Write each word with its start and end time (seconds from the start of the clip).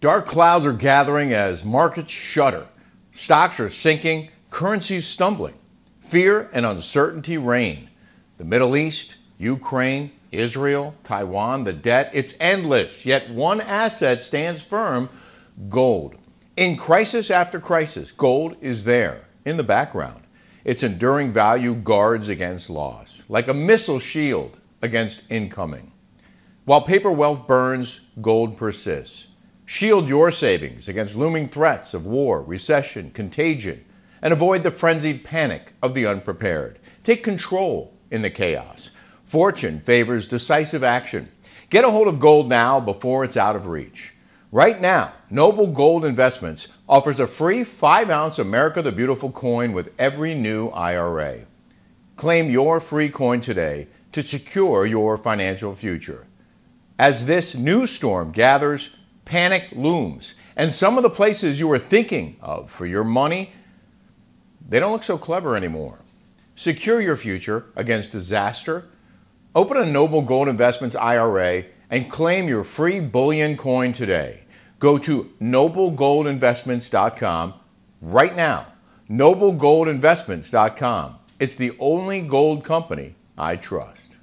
Dark 0.00 0.24
clouds 0.24 0.64
are 0.64 0.72
gathering 0.72 1.34
as 1.34 1.62
markets 1.62 2.10
shudder. 2.10 2.66
Stocks 3.12 3.60
are 3.60 3.68
sinking, 3.68 4.30
currencies 4.48 5.06
stumbling. 5.06 5.54
Fear 6.00 6.48
and 6.54 6.64
uncertainty 6.64 7.36
reign. 7.36 7.90
The 8.38 8.44
Middle 8.44 8.76
East, 8.76 9.16
Ukraine, 9.36 10.10
Israel, 10.32 10.94
Taiwan, 11.04 11.64
the 11.64 11.74
debt, 11.74 12.10
it's 12.14 12.34
endless. 12.40 13.04
Yet 13.04 13.28
one 13.28 13.60
asset 13.60 14.22
stands 14.22 14.62
firm 14.62 15.10
gold. 15.68 16.16
In 16.56 16.78
crisis 16.78 17.30
after 17.30 17.60
crisis, 17.60 18.10
gold 18.10 18.56
is 18.62 18.84
there 18.84 19.26
in 19.44 19.58
the 19.58 19.62
background. 19.62 20.22
Its 20.64 20.82
enduring 20.82 21.30
value 21.30 21.74
guards 21.74 22.30
against 22.30 22.70
loss, 22.70 23.22
like 23.28 23.48
a 23.48 23.54
missile 23.54 24.00
shield 24.00 24.56
against 24.80 25.24
incoming. 25.30 25.92
While 26.64 26.80
paper 26.80 27.10
wealth 27.10 27.46
burns, 27.46 28.00
gold 28.22 28.56
persists. 28.56 29.26
Shield 29.72 30.08
your 30.08 30.32
savings 30.32 30.88
against 30.88 31.14
looming 31.14 31.46
threats 31.46 31.94
of 31.94 32.04
war, 32.04 32.42
recession, 32.42 33.12
contagion, 33.12 33.84
and 34.20 34.32
avoid 34.32 34.64
the 34.64 34.72
frenzied 34.72 35.22
panic 35.22 35.74
of 35.80 35.94
the 35.94 36.08
unprepared. 36.08 36.80
Take 37.04 37.22
control 37.22 37.94
in 38.10 38.22
the 38.22 38.30
chaos. 38.30 38.90
Fortune 39.24 39.78
favors 39.78 40.26
decisive 40.26 40.82
action. 40.82 41.30
Get 41.70 41.84
a 41.84 41.90
hold 41.92 42.08
of 42.08 42.18
gold 42.18 42.48
now 42.48 42.80
before 42.80 43.22
it's 43.22 43.36
out 43.36 43.54
of 43.54 43.68
reach. 43.68 44.16
Right 44.50 44.80
now, 44.80 45.12
Noble 45.30 45.68
Gold 45.68 46.04
Investments 46.04 46.66
offers 46.88 47.20
a 47.20 47.28
free 47.28 47.62
5 47.62 48.10
ounce 48.10 48.40
America 48.40 48.82
the 48.82 48.90
Beautiful 48.90 49.30
coin 49.30 49.72
with 49.72 49.94
every 50.00 50.34
new 50.34 50.70
IRA. 50.70 51.46
Claim 52.16 52.50
your 52.50 52.80
free 52.80 53.08
coin 53.08 53.40
today 53.40 53.86
to 54.10 54.20
secure 54.20 54.84
your 54.84 55.16
financial 55.16 55.76
future. 55.76 56.26
As 56.98 57.26
this 57.26 57.54
new 57.54 57.86
storm 57.86 58.32
gathers, 58.32 58.90
panic 59.30 59.68
looms, 59.70 60.34
and 60.56 60.72
some 60.72 60.96
of 60.96 61.04
the 61.04 61.08
places 61.08 61.60
you 61.60 61.68
were 61.68 61.78
thinking 61.78 62.36
of 62.42 62.68
for 62.68 62.84
your 62.84 63.04
money, 63.04 63.52
they 64.68 64.80
don't 64.80 64.90
look 64.90 65.04
so 65.04 65.16
clever 65.16 65.56
anymore. 65.56 66.00
Secure 66.56 67.00
your 67.00 67.16
future 67.16 67.66
against 67.76 68.10
disaster. 68.10 68.86
Open 69.54 69.76
a 69.76 69.86
Noble 69.86 70.22
Gold 70.22 70.48
Investments 70.48 70.96
IRA 70.96 71.66
and 71.90 72.10
claim 72.10 72.48
your 72.48 72.64
free 72.64 72.98
bullion 72.98 73.56
coin 73.56 73.92
today. 73.92 74.40
Go 74.80 74.98
to 74.98 75.30
noblegoldinvestments.com 75.40 77.54
right 78.00 78.34
now. 78.34 78.72
Noblegoldinvestments.com. 79.08 81.18
It's 81.38 81.54
the 81.54 81.76
only 81.78 82.20
gold 82.20 82.64
company 82.64 83.14
I 83.38 83.54
trust. 83.54 84.16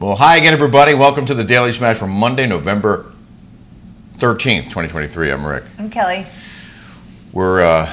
Well, 0.00 0.16
hi 0.16 0.38
again, 0.38 0.52
everybody. 0.52 0.94
Welcome 0.94 1.24
to 1.26 1.34
the 1.34 1.44
Daily 1.44 1.72
Smash 1.72 1.98
for 1.98 2.08
Monday, 2.08 2.48
November 2.48 3.13
13th, 4.18 4.64
2023. 4.64 5.32
I'm 5.32 5.44
Rick. 5.44 5.64
I'm 5.76 5.90
Kelly. 5.90 6.24
We're 7.32 7.62
uh, 7.62 7.92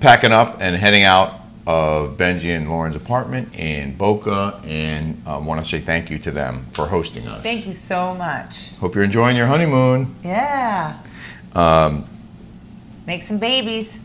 packing 0.00 0.32
up 0.32 0.60
and 0.60 0.74
heading 0.74 1.04
out 1.04 1.42
of 1.64 2.16
Benji 2.16 2.56
and 2.56 2.68
Lauren's 2.68 2.96
apartment 2.96 3.54
in 3.54 3.96
Boca, 3.96 4.60
and 4.64 5.22
I 5.24 5.34
um, 5.34 5.46
want 5.46 5.62
to 5.62 5.70
say 5.70 5.78
thank 5.78 6.10
you 6.10 6.18
to 6.18 6.32
them 6.32 6.66
for 6.72 6.86
hosting 6.86 7.28
us. 7.28 7.42
Thank 7.44 7.68
you 7.68 7.72
so 7.72 8.14
much. 8.16 8.70
Hope 8.78 8.96
you're 8.96 9.04
enjoying 9.04 9.36
your 9.36 9.46
honeymoon. 9.46 10.16
Yeah. 10.24 11.00
Um, 11.54 12.08
Make 13.06 13.22
some 13.22 13.38
babies. 13.38 14.00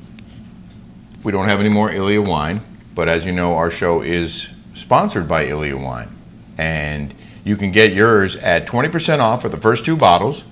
We 1.24 1.32
don't 1.32 1.48
have 1.48 1.60
any 1.60 1.70
more 1.70 1.90
Iylia 1.90 2.28
wine, 2.28 2.60
but 2.94 3.10
as 3.10 3.26
you 3.26 3.32
know, 3.32 3.56
our 3.56 3.72
show 3.72 4.02
is 4.02 4.50
sponsored 4.76 5.28
by 5.28 5.48
Iylia 5.48 5.84
Wine, 5.84 6.16
and 6.60 7.16
you 7.44 7.56
can 7.56 7.72
get 7.72 7.94
yours 7.94 8.36
at 8.36 8.68
20% 8.68 9.20
off 9.20 9.42
for 9.42 9.50
the 9.50 9.58
first 9.58 9.84
two 9.84 9.98
bottles 9.98 10.44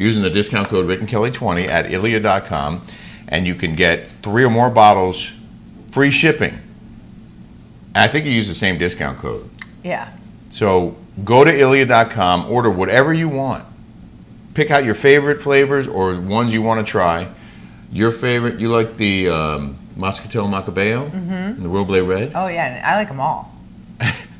using 0.00 0.22
the 0.22 0.30
discount 0.30 0.66
code 0.68 0.86
Rick 0.86 1.00
and 1.00 1.08
Kelly 1.08 1.30
20 1.30 1.64
at 1.64 1.84
iylia.com, 1.84 2.80
and 3.28 3.46
you 3.46 3.54
can 3.54 3.74
get 3.74 4.08
three 4.22 4.42
or 4.42 4.50
more 4.50 4.70
bottles 4.70 5.32
free 5.90 6.10
shipping. 6.10 6.58
I 7.94 8.08
think 8.08 8.24
you 8.24 8.32
use 8.32 8.48
the 8.48 8.54
same 8.54 8.78
discount 8.78 9.18
code. 9.18 9.50
Yeah. 9.84 10.10
So 10.50 10.96
go 11.22 11.44
to 11.44 11.50
iylia.com, 11.50 12.50
order 12.50 12.70
whatever 12.70 13.12
you 13.12 13.28
want. 13.28 13.66
Pick 14.54 14.70
out 14.70 14.84
your 14.84 14.94
favorite 14.94 15.42
flavors 15.42 15.86
or 15.86 16.18
ones 16.18 16.52
you 16.52 16.62
want 16.62 16.84
to 16.84 16.90
try. 16.90 17.32
Your 17.92 18.10
favorite, 18.10 18.58
you 18.58 18.68
like 18.68 18.96
the 18.96 19.28
um, 19.28 19.76
Moscatel 19.96 20.48
Macabeo 20.48 21.10
mm-hmm. 21.10 21.32
and 21.32 21.62
the 21.62 21.68
Roble 21.68 22.08
Red? 22.08 22.32
Oh, 22.34 22.46
yeah, 22.46 22.82
I 22.84 22.96
like 22.96 23.08
them 23.08 23.20
all. 23.20 23.49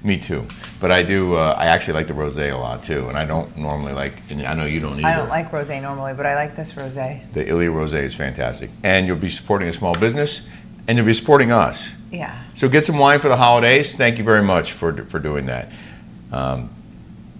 Me 0.02 0.16
too. 0.16 0.46
But 0.80 0.90
I 0.90 1.02
do. 1.02 1.34
Uh, 1.34 1.54
I 1.58 1.66
actually 1.66 1.94
like 1.94 2.06
the 2.06 2.14
rosé 2.14 2.52
a 2.52 2.56
lot 2.56 2.82
too, 2.82 3.08
and 3.08 3.18
I 3.18 3.26
don't 3.26 3.54
normally 3.56 3.92
like. 3.92 4.14
And 4.30 4.42
I 4.42 4.54
know 4.54 4.64
you 4.64 4.80
don't 4.80 4.98
either. 4.98 5.06
I 5.06 5.16
don't 5.16 5.28
like 5.28 5.50
rosé 5.50 5.80
normally, 5.82 6.14
but 6.14 6.24
I 6.24 6.34
like 6.34 6.56
this 6.56 6.72
rosé. 6.72 7.30
The 7.32 7.44
Iylia 7.44 7.70
rosé 7.70 8.02
is 8.02 8.14
fantastic, 8.14 8.70
and 8.82 9.06
you'll 9.06 9.16
be 9.16 9.28
supporting 9.28 9.68
a 9.68 9.72
small 9.72 9.94
business, 9.94 10.48
and 10.88 10.96
you'll 10.96 11.06
be 11.06 11.12
supporting 11.12 11.52
us. 11.52 11.94
Yeah. 12.10 12.42
So 12.54 12.68
get 12.68 12.84
some 12.84 12.98
wine 12.98 13.20
for 13.20 13.28
the 13.28 13.36
holidays. 13.36 13.94
Thank 13.94 14.16
you 14.16 14.24
very 14.24 14.42
much 14.42 14.72
for 14.72 15.04
for 15.04 15.18
doing 15.18 15.46
that. 15.46 15.70
Um, 16.32 16.70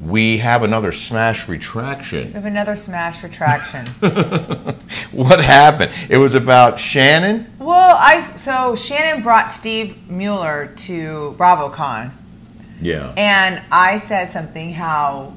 we 0.05 0.39
have 0.39 0.63
another 0.63 0.93
smash 0.93 1.49
retraction. 1.49 2.29
We 2.29 2.33
have 2.33 2.47
another 2.47 2.77
smash 2.77 3.23
retraction. 3.23 3.87
what 5.13 5.43
happened? 5.43 5.93
It 6.11 6.19
was 6.19 6.35
about 6.35 6.79
Shannon. 6.79 7.51
Well, 7.59 7.97
I 7.99 8.21
so 8.21 8.77
Shannon 8.77 9.23
brought 9.23 9.51
Steve 9.51 10.11
Mueller 10.11 10.75
to 10.77 11.35
BravoCon 11.39 12.13
yeah. 12.81 13.13
And 13.17 13.63
I 13.71 13.99
said 13.99 14.33
something 14.33 14.73
how 14.73 15.35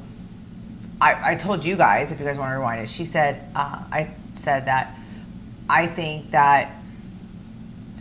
I, 1.00 1.34
I 1.34 1.36
told 1.36 1.66
you 1.66 1.76
guys, 1.76 2.12
if 2.12 2.20
you 2.20 2.26
guys 2.26 2.38
want 2.38 2.52
to 2.52 2.58
rewind 2.58 2.82
it, 2.82 2.90
she 2.90 3.06
said, 3.06 3.50
uh, 3.56 3.84
I 3.92 4.14
said 4.36 4.66
that 4.66 4.98
I 5.70 5.88
think 5.88 6.32
that 6.32 6.72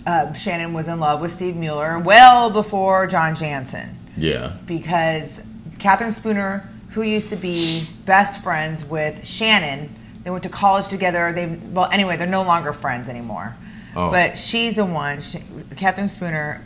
uh, 0.06 0.32
Shannon 0.32 0.72
was 0.72 0.88
in 0.88 1.00
love 1.00 1.20
with 1.20 1.32
Steve 1.32 1.56
Mueller 1.56 1.98
well 1.98 2.50
before 2.50 3.06
John 3.06 3.34
Janssen. 3.34 3.98
Yeah. 4.16 4.56
Because 4.66 5.42
Catherine 5.78 6.12
Spooner, 6.12 6.68
who 6.90 7.02
used 7.02 7.30
to 7.30 7.36
be 7.36 7.86
best 8.04 8.42
friends 8.42 8.84
with 8.84 9.26
Shannon, 9.26 9.94
they 10.22 10.30
went 10.30 10.42
to 10.44 10.48
college 10.48 10.88
together. 10.88 11.32
They 11.32 11.46
well, 11.46 11.88
anyway, 11.90 12.16
they're 12.16 12.26
no 12.26 12.42
longer 12.42 12.72
friends 12.72 13.08
anymore. 13.08 13.56
Oh. 13.96 14.10
But 14.10 14.38
she's 14.38 14.76
the 14.76 14.84
one. 14.84 15.20
She, 15.20 15.42
Catherine 15.76 16.08
Spooner 16.08 16.62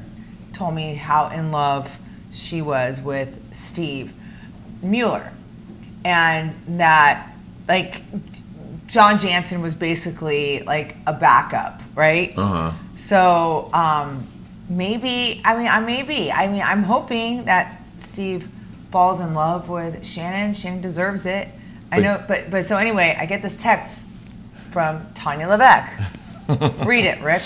told 0.52 0.74
me 0.74 0.94
how 0.94 1.28
in 1.28 1.50
love 1.50 1.98
she 2.32 2.62
was 2.62 3.00
with 3.00 3.54
Steve 3.54 4.12
Mueller. 4.82 5.32
And 6.04 6.54
that, 6.78 7.32
like, 7.68 8.02
John 8.86 9.18
Janssen 9.18 9.62
was 9.62 9.74
basically 9.74 10.62
like 10.62 10.96
a 11.06 11.12
backup, 11.12 11.82
right? 11.94 12.32
Uh-huh. 12.36 12.72
So 12.94 13.70
um, 13.72 14.26
maybe, 14.68 15.40
I 15.44 15.58
mean, 15.58 15.68
I 15.68 15.80
maybe, 15.80 16.30
I 16.30 16.46
mean, 16.46 16.62
I'm 16.62 16.84
hoping 16.84 17.44
that 17.46 17.82
Steve 17.98 18.48
falls 18.92 19.20
in 19.20 19.34
love 19.34 19.68
with 19.68 20.06
Shannon. 20.06 20.54
Shannon 20.54 20.80
deserves 20.80 21.26
it. 21.26 21.48
I 21.90 22.00
know, 22.00 22.22
but 22.26 22.50
but 22.50 22.64
so 22.64 22.76
anyway, 22.76 23.16
I 23.18 23.26
get 23.26 23.42
this 23.42 23.62
text 23.62 24.10
from 24.72 25.06
Tanya 25.14 25.46
Levesque. 25.46 25.98
Read 26.86 27.04
it, 27.04 27.20
Rick. 27.22 27.42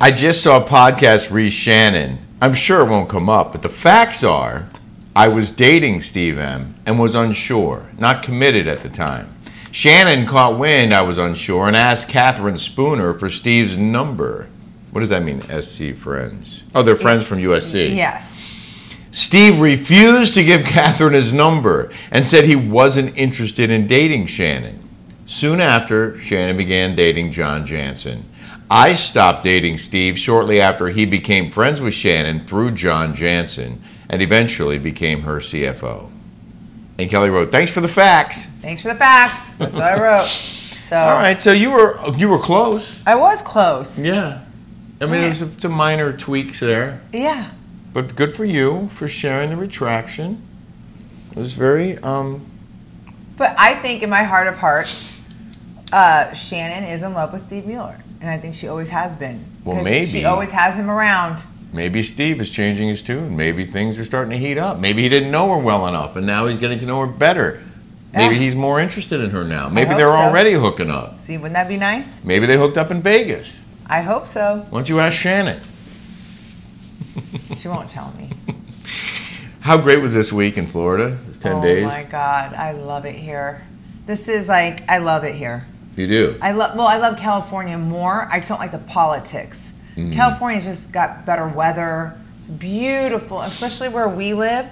I 0.00 0.12
just 0.12 0.42
saw 0.42 0.64
a 0.64 0.66
podcast 0.66 1.30
re 1.30 1.50
Shannon 1.50 2.18
I'm 2.40 2.54
sure 2.54 2.86
it 2.86 2.90
won't 2.90 3.08
come 3.08 3.28
up, 3.28 3.50
but 3.50 3.62
the 3.62 3.68
facts 3.68 4.22
are 4.22 4.70
I 5.16 5.26
was 5.26 5.50
dating 5.50 6.02
Steve 6.02 6.38
M 6.38 6.76
and 6.86 6.96
was 6.98 7.16
unsure, 7.16 7.88
not 7.98 8.22
committed 8.22 8.68
at 8.68 8.80
the 8.82 8.88
time. 8.88 9.34
Shannon 9.72 10.24
caught 10.24 10.56
wind 10.56 10.92
I 10.92 11.02
was 11.02 11.18
unsure 11.18 11.66
and 11.66 11.74
asked 11.74 12.08
Catherine 12.08 12.58
Spooner 12.58 13.14
for 13.14 13.28
Steve's 13.28 13.76
number. 13.76 14.48
What 14.92 15.00
does 15.00 15.08
that 15.08 15.24
mean, 15.24 15.42
SC 15.42 15.94
friends? 15.94 16.62
Oh, 16.76 16.84
they're 16.84 16.94
friends 16.94 17.26
from 17.26 17.38
USC. 17.38 17.96
Yes. 17.96 18.36
Steve 19.10 19.58
refused 19.58 20.34
to 20.34 20.44
give 20.44 20.64
Catherine 20.64 21.14
his 21.14 21.32
number 21.32 21.90
and 22.12 22.24
said 22.24 22.44
he 22.44 22.54
wasn't 22.54 23.16
interested 23.18 23.68
in 23.68 23.88
dating 23.88 24.26
Shannon. 24.26 24.88
Soon 25.26 25.60
after, 25.60 26.18
Shannon 26.20 26.56
began 26.56 26.94
dating 26.94 27.32
John 27.32 27.66
Janssen. 27.66 28.27
I 28.70 28.94
stopped 28.94 29.44
dating 29.44 29.78
Steve 29.78 30.18
shortly 30.18 30.60
after 30.60 30.88
he 30.88 31.06
became 31.06 31.50
friends 31.50 31.80
with 31.80 31.94
Shannon 31.94 32.40
through 32.40 32.72
John 32.72 33.14
Janssen 33.14 33.82
and 34.10 34.20
eventually 34.20 34.78
became 34.78 35.22
her 35.22 35.40
CFO. 35.40 36.10
And 36.98 37.08
Kelly 37.08 37.30
wrote, 37.30 37.50
"Thanks 37.50 37.72
for 37.72 37.80
the 37.80 37.88
facts." 37.88 38.46
Thanks 38.60 38.82
for 38.82 38.88
the 38.88 38.94
facts. 38.94 39.54
That's 39.54 39.72
what 39.72 39.82
I 39.82 40.02
wrote. 40.02 40.26
So 40.26 40.98
all 40.98 41.18
right, 41.18 41.40
so 41.40 41.52
you 41.52 41.70
were 41.70 41.98
you 42.16 42.28
were 42.28 42.38
close. 42.38 43.02
I 43.06 43.14
was 43.14 43.42
close. 43.42 43.98
Yeah, 43.98 44.40
I 45.00 45.06
mean, 45.06 45.20
yeah. 45.20 45.26
it 45.26 45.40
was 45.40 45.62
some 45.62 45.72
minor 45.72 46.16
tweaks 46.16 46.60
there. 46.60 47.00
Yeah. 47.12 47.50
But 47.92 48.16
good 48.16 48.34
for 48.34 48.44
you 48.44 48.88
for 48.88 49.08
sharing 49.08 49.50
the 49.50 49.56
retraction. 49.56 50.42
It 51.30 51.36
was 51.36 51.52
very. 51.54 51.98
um 51.98 52.46
But 53.36 53.54
I 53.58 53.74
think 53.74 54.02
in 54.02 54.10
my 54.10 54.24
heart 54.24 54.46
of 54.46 54.56
hearts, 54.56 55.18
uh, 55.92 56.32
Shannon 56.32 56.84
is 56.88 57.02
in 57.02 57.14
love 57.14 57.32
with 57.32 57.42
Steve 57.42 57.66
Mueller 57.66 58.02
and 58.20 58.30
I 58.30 58.38
think 58.38 58.54
she 58.54 58.68
always 58.68 58.88
has 58.88 59.16
been. 59.16 59.44
Well, 59.64 59.82
maybe 59.82 60.06
she 60.06 60.24
always 60.24 60.50
has 60.50 60.74
him 60.74 60.90
around. 60.90 61.44
Maybe 61.72 62.02
Steve 62.02 62.40
is 62.40 62.50
changing 62.50 62.88
his 62.88 63.02
tune. 63.02 63.36
Maybe 63.36 63.64
things 63.64 63.98
are 63.98 64.04
starting 64.04 64.30
to 64.30 64.38
heat 64.38 64.56
up. 64.56 64.78
Maybe 64.78 65.02
he 65.02 65.08
didn't 65.08 65.30
know 65.30 65.54
her 65.54 65.62
well 65.62 65.86
enough, 65.86 66.16
and 66.16 66.26
now 66.26 66.46
he's 66.46 66.58
getting 66.58 66.78
to 66.78 66.86
know 66.86 67.00
her 67.00 67.06
better. 67.06 67.60
Maybe 68.12 68.36
Yeah. 68.36 68.40
he's 68.40 68.56
more 68.56 68.80
interested 68.80 69.20
in 69.20 69.30
her 69.30 69.44
now. 69.44 69.68
Maybe 69.68 69.90
they're 69.90 70.10
so. 70.10 70.16
already 70.16 70.54
hooking 70.54 70.90
up. 70.90 71.20
See, 71.20 71.36
wouldn't 71.36 71.54
that 71.54 71.68
be 71.68 71.76
nice? 71.76 72.20
Maybe 72.24 72.46
they 72.46 72.56
hooked 72.56 72.78
up 72.78 72.90
in 72.90 73.02
Vegas. 73.02 73.60
I 73.86 74.00
hope 74.00 74.26
so. 74.26 74.66
Why 74.70 74.78
don't 74.78 74.88
you 74.88 74.98
ask 75.00 75.18
Shannon? 75.18 75.60
She 77.58 77.68
won't 77.68 77.90
tell 77.90 78.14
me. 78.18 78.30
How 79.60 79.76
great 79.76 80.00
was 80.00 80.14
this 80.14 80.32
week 80.32 80.56
in 80.56 80.66
Florida? 80.66 81.18
It's 81.28 81.36
10 81.38 81.56
oh 81.56 81.62
days. 81.62 81.84
Oh 81.84 81.88
my 81.88 82.04
God, 82.04 82.54
I 82.54 82.72
love 82.72 83.04
it 83.04 83.16
here. 83.16 83.66
This 84.06 84.28
is 84.28 84.48
like, 84.48 84.88
I 84.88 84.98
love 84.98 85.24
it 85.24 85.34
here. 85.34 85.66
You 85.98 86.06
do. 86.06 86.38
I 86.40 86.52
love, 86.52 86.76
well, 86.76 86.86
I 86.86 86.98
love 86.98 87.18
California 87.18 87.76
more. 87.76 88.28
I 88.30 88.38
just 88.38 88.48
don't 88.48 88.60
like 88.60 88.70
the 88.70 88.78
politics. 88.78 89.72
Mm. 89.96 90.12
California's 90.12 90.64
just 90.64 90.92
got 90.92 91.26
better 91.26 91.48
weather. 91.48 92.16
It's 92.38 92.50
beautiful, 92.50 93.42
especially 93.42 93.88
where 93.88 94.08
we 94.08 94.32
live 94.32 94.70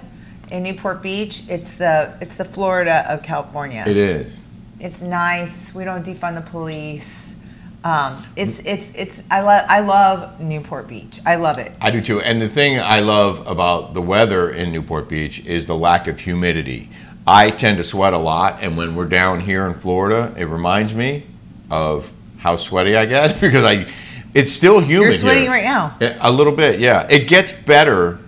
in 0.49 0.63
Newport 0.63 1.01
Beach. 1.03 1.43
It's 1.49 1.75
the, 1.75 2.17
it's 2.21 2.37
the 2.37 2.45
Florida 2.45 3.05
of 3.11 3.23
California. 3.23 3.83
It 3.85 3.97
is. 3.97 4.39
It's 4.79 5.01
nice. 5.01 5.75
We 5.75 5.83
don't 5.83 6.05
defund 6.05 6.35
the 6.35 6.49
police. 6.49 7.35
Um, 7.83 8.25
it's 8.35 8.59
it's 8.61 8.93
it's 8.95 9.23
I 9.29 9.41
love 9.41 9.65
I 9.69 9.79
love 9.79 10.41
Newport 10.41 10.87
Beach. 10.87 11.21
I 11.25 11.35
love 11.35 11.57
it. 11.57 11.71
I 11.79 11.89
do 11.91 12.01
too. 12.01 12.19
And 12.19 12.41
the 12.41 12.49
thing 12.49 12.79
I 12.79 12.99
love 12.99 13.47
about 13.47 13.93
the 13.93 14.01
weather 14.01 14.49
in 14.49 14.73
Newport 14.73 15.07
Beach 15.07 15.45
is 15.45 15.67
the 15.67 15.75
lack 15.75 16.07
of 16.07 16.19
humidity. 16.19 16.89
I 17.27 17.51
tend 17.51 17.77
to 17.77 17.83
sweat 17.83 18.13
a 18.13 18.17
lot, 18.17 18.59
and 18.63 18.77
when 18.77 18.95
we're 18.95 19.09
down 19.09 19.41
here 19.41 19.67
in 19.67 19.73
Florida, 19.73 20.33
it 20.37 20.45
reminds 20.45 20.93
me 20.93 21.27
of 21.69 22.09
how 22.37 22.55
sweaty 22.55 22.95
I 22.95 23.05
get 23.05 23.41
because 23.41 23.65
I. 23.65 23.87
It's 24.33 24.51
still 24.51 24.79
humid. 24.79 25.03
You're 25.03 25.11
sweating 25.11 25.43
here. 25.43 25.51
right 25.51 25.63
now. 25.63 25.97
A 26.21 26.31
little 26.31 26.55
bit, 26.55 26.79
yeah. 26.79 27.07
It 27.09 27.27
gets 27.27 27.51
better, 27.51 28.19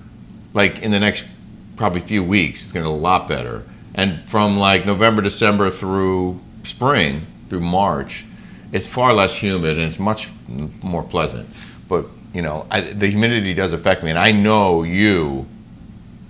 like 0.54 0.82
in 0.82 0.92
the 0.92 1.00
next 1.00 1.26
probably 1.78 2.02
few 2.02 2.24
weeks. 2.24 2.64
It's 2.64 2.72
going 2.72 2.84
to 2.84 2.90
get 2.90 2.96
a 2.96 3.02
lot 3.02 3.28
better, 3.28 3.64
and 3.96 4.28
from 4.30 4.58
like 4.58 4.86
November, 4.86 5.22
December 5.22 5.70
through 5.70 6.42
spring 6.64 7.26
through 7.50 7.62
March, 7.62 8.26
it's 8.72 8.86
far 8.86 9.14
less 9.14 9.38
humid 9.38 9.78
and 9.78 9.88
it's 9.88 10.00
much 10.00 10.30
more 10.48 11.04
pleasant. 11.04 11.48
But 11.88 12.06
you 12.34 12.42
know, 12.42 12.68
I, 12.70 12.82
the 12.82 13.08
humidity 13.08 13.54
does 13.54 13.72
affect 13.72 14.04
me, 14.04 14.10
and 14.10 14.20
I 14.20 14.32
know 14.32 14.84
you 14.84 15.48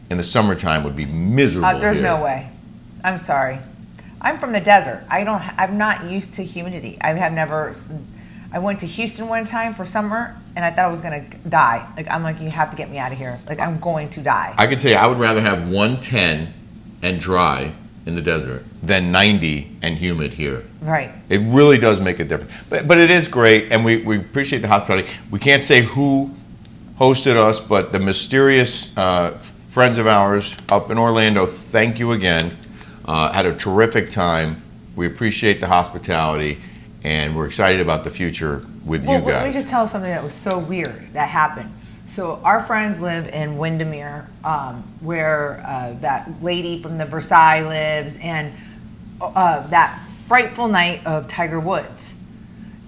in 0.10 0.18
the 0.18 0.24
summertime 0.24 0.84
would 0.84 0.96
be 0.96 1.06
miserable. 1.06 1.68
Uh, 1.68 1.80
there's 1.80 1.98
here. 1.98 2.06
no 2.06 2.24
way. 2.24 2.50
I'm 3.04 3.18
sorry. 3.18 3.60
I'm 4.22 4.38
from 4.38 4.52
the 4.52 4.60
desert. 4.60 5.06
I 5.10 5.24
don't. 5.24 5.42
I'm 5.58 5.78
not 5.78 6.10
used 6.10 6.34
to 6.36 6.44
humidity. 6.44 6.98
I 7.02 7.14
have 7.14 7.32
never. 7.32 7.74
I 8.52 8.60
went 8.60 8.80
to 8.82 8.86
Houston 8.86 9.28
one 9.28 9.46
time 9.46 9.74
for 9.74 9.86
summer, 9.86 10.36
and 10.56 10.66
I 10.66 10.72
thought 10.72 10.86
I 10.86 10.90
was 10.90 11.02
gonna 11.02 11.26
die. 11.48 11.88
Like 11.96 12.10
I'm 12.10 12.24
like, 12.24 12.42
you 12.42 12.50
have 12.50 12.72
to 12.72 12.78
get 12.78 12.90
me 12.90 12.98
out 12.98 13.12
of 13.12 13.18
here. 13.18 13.40
Like 13.48 13.60
I'm 13.60 13.80
going 13.80 14.10
to 14.10 14.22
die. 14.22 14.56
I 14.58 14.68
can 14.68 14.80
tell 14.80 14.92
you, 14.92 14.98
I 14.98 15.08
would 15.08 15.20
rather 15.20 15.42
have 15.42 15.70
110 15.70 16.54
and 17.02 17.20
dry 17.20 17.74
in 18.06 18.16
the 18.16 18.22
desert 18.22 18.66
than 18.82 19.12
90 19.12 19.78
and 19.82 19.98
humid 19.98 20.34
here. 20.34 20.66
right. 20.82 21.12
It 21.30 21.40
really 21.40 21.78
does 21.78 22.00
make 22.00 22.20
a 22.20 22.26
difference. 22.26 22.52
But, 22.70 22.88
but 22.88 22.98
it 22.98 23.12
is 23.12 23.28
great, 23.28 23.72
and 23.72 23.86
we, 23.86 24.02
we 24.02 24.18
appreciate 24.18 24.60
the 24.60 24.68
hospitality. 24.68 25.10
We 25.30 25.38
can't 25.40 25.62
say 25.62 25.82
who 25.84 26.32
hosted 27.00 27.36
us, 27.36 27.60
but 27.60 27.92
the 27.92 28.00
mysterious 28.00 28.96
uh, 28.98 29.38
friends 29.70 29.98
of 29.98 30.08
ours 30.08 30.56
up 30.70 30.90
in 30.90 30.98
Orlando, 30.98 31.46
thank 31.46 32.00
you 32.00 32.12
again. 32.14 32.58
Uh, 33.10 33.32
had 33.32 33.48
a 33.48 33.56
terrific 33.56 34.12
time. 34.12 34.62
We 34.96 35.08
appreciate 35.08 35.60
the 35.60 35.66
hospitality, 35.66 36.60
and 37.04 37.36
we're 37.36 37.48
excited 37.48 37.82
about 37.82 38.04
the 38.04 38.12
future 38.12 38.64
with 38.86 39.04
Well, 39.04 39.20
you 39.20 39.26
guys. 39.26 39.34
let 39.34 39.48
me 39.48 39.52
just 39.54 39.68
tell 39.68 39.88
something 39.88 40.12
that 40.12 40.24
was 40.24 40.36
so 40.36 40.60
weird 40.60 41.12
that 41.14 41.28
happened. 41.28 41.74
So 42.06 42.40
our 42.44 42.62
friends 42.62 43.02
live 43.02 43.28
in 43.30 43.58
Windermere, 43.58 44.30
um, 44.44 44.84
where 45.00 45.64
uh, 45.66 45.94
that 46.02 46.44
lady 46.44 46.84
from 46.84 47.00
the 47.00 47.06
Versailles 47.08 47.62
lives, 47.62 48.16
and 48.22 48.54
uh, 49.20 49.66
that 49.70 50.00
frightful 50.28 50.68
night 50.68 51.04
of 51.08 51.28
Tiger 51.28 51.60
Woods. 51.60 52.19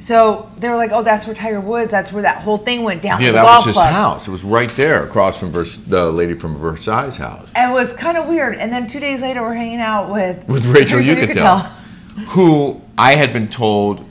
So 0.01 0.51
they 0.57 0.68
were 0.68 0.75
like, 0.75 0.92
"Oh, 0.92 1.03
that's 1.03 1.27
where 1.27 1.36
Tiger 1.36 1.62
Woods. 1.62 1.92
That's 1.92 2.12
where 2.12 2.24
that 2.24 2.42
whole 2.42 2.57
thing 2.57 2.83
went 2.83 3.01
down." 3.01 3.21
yeah, 3.21 3.31
that 3.31 3.44
was 3.44 3.65
his 3.65 3.75
club. 3.75 3.92
house. 3.92 4.27
It 4.27 4.31
was 4.31 4.44
right 4.44 4.69
there 4.71 5.03
across 5.03 5.39
from 5.39 5.51
Vers- 5.51 5.77
the 5.77 6.12
lady 6.12 6.33
from 6.33 6.57
Versailles' 6.57 7.15
house. 7.15 7.50
And 7.56 7.71
it 7.71 7.74
was 7.74 7.94
kind 7.94 8.18
of 8.18 8.27
weird. 8.27 8.56
And 8.56 8.74
then 8.74 8.88
two 8.88 9.00
days 9.00 9.21
later, 9.21 9.42
we're 9.42 9.53
hanging 9.53 9.80
out 9.80 10.09
with 10.09 10.48
with 10.48 10.65
Rachel 10.65 11.00
Uchitel, 11.00 11.62
who 12.30 12.81
I 12.98 13.13
had 13.13 13.31
been 13.31 13.48
told 13.48 14.07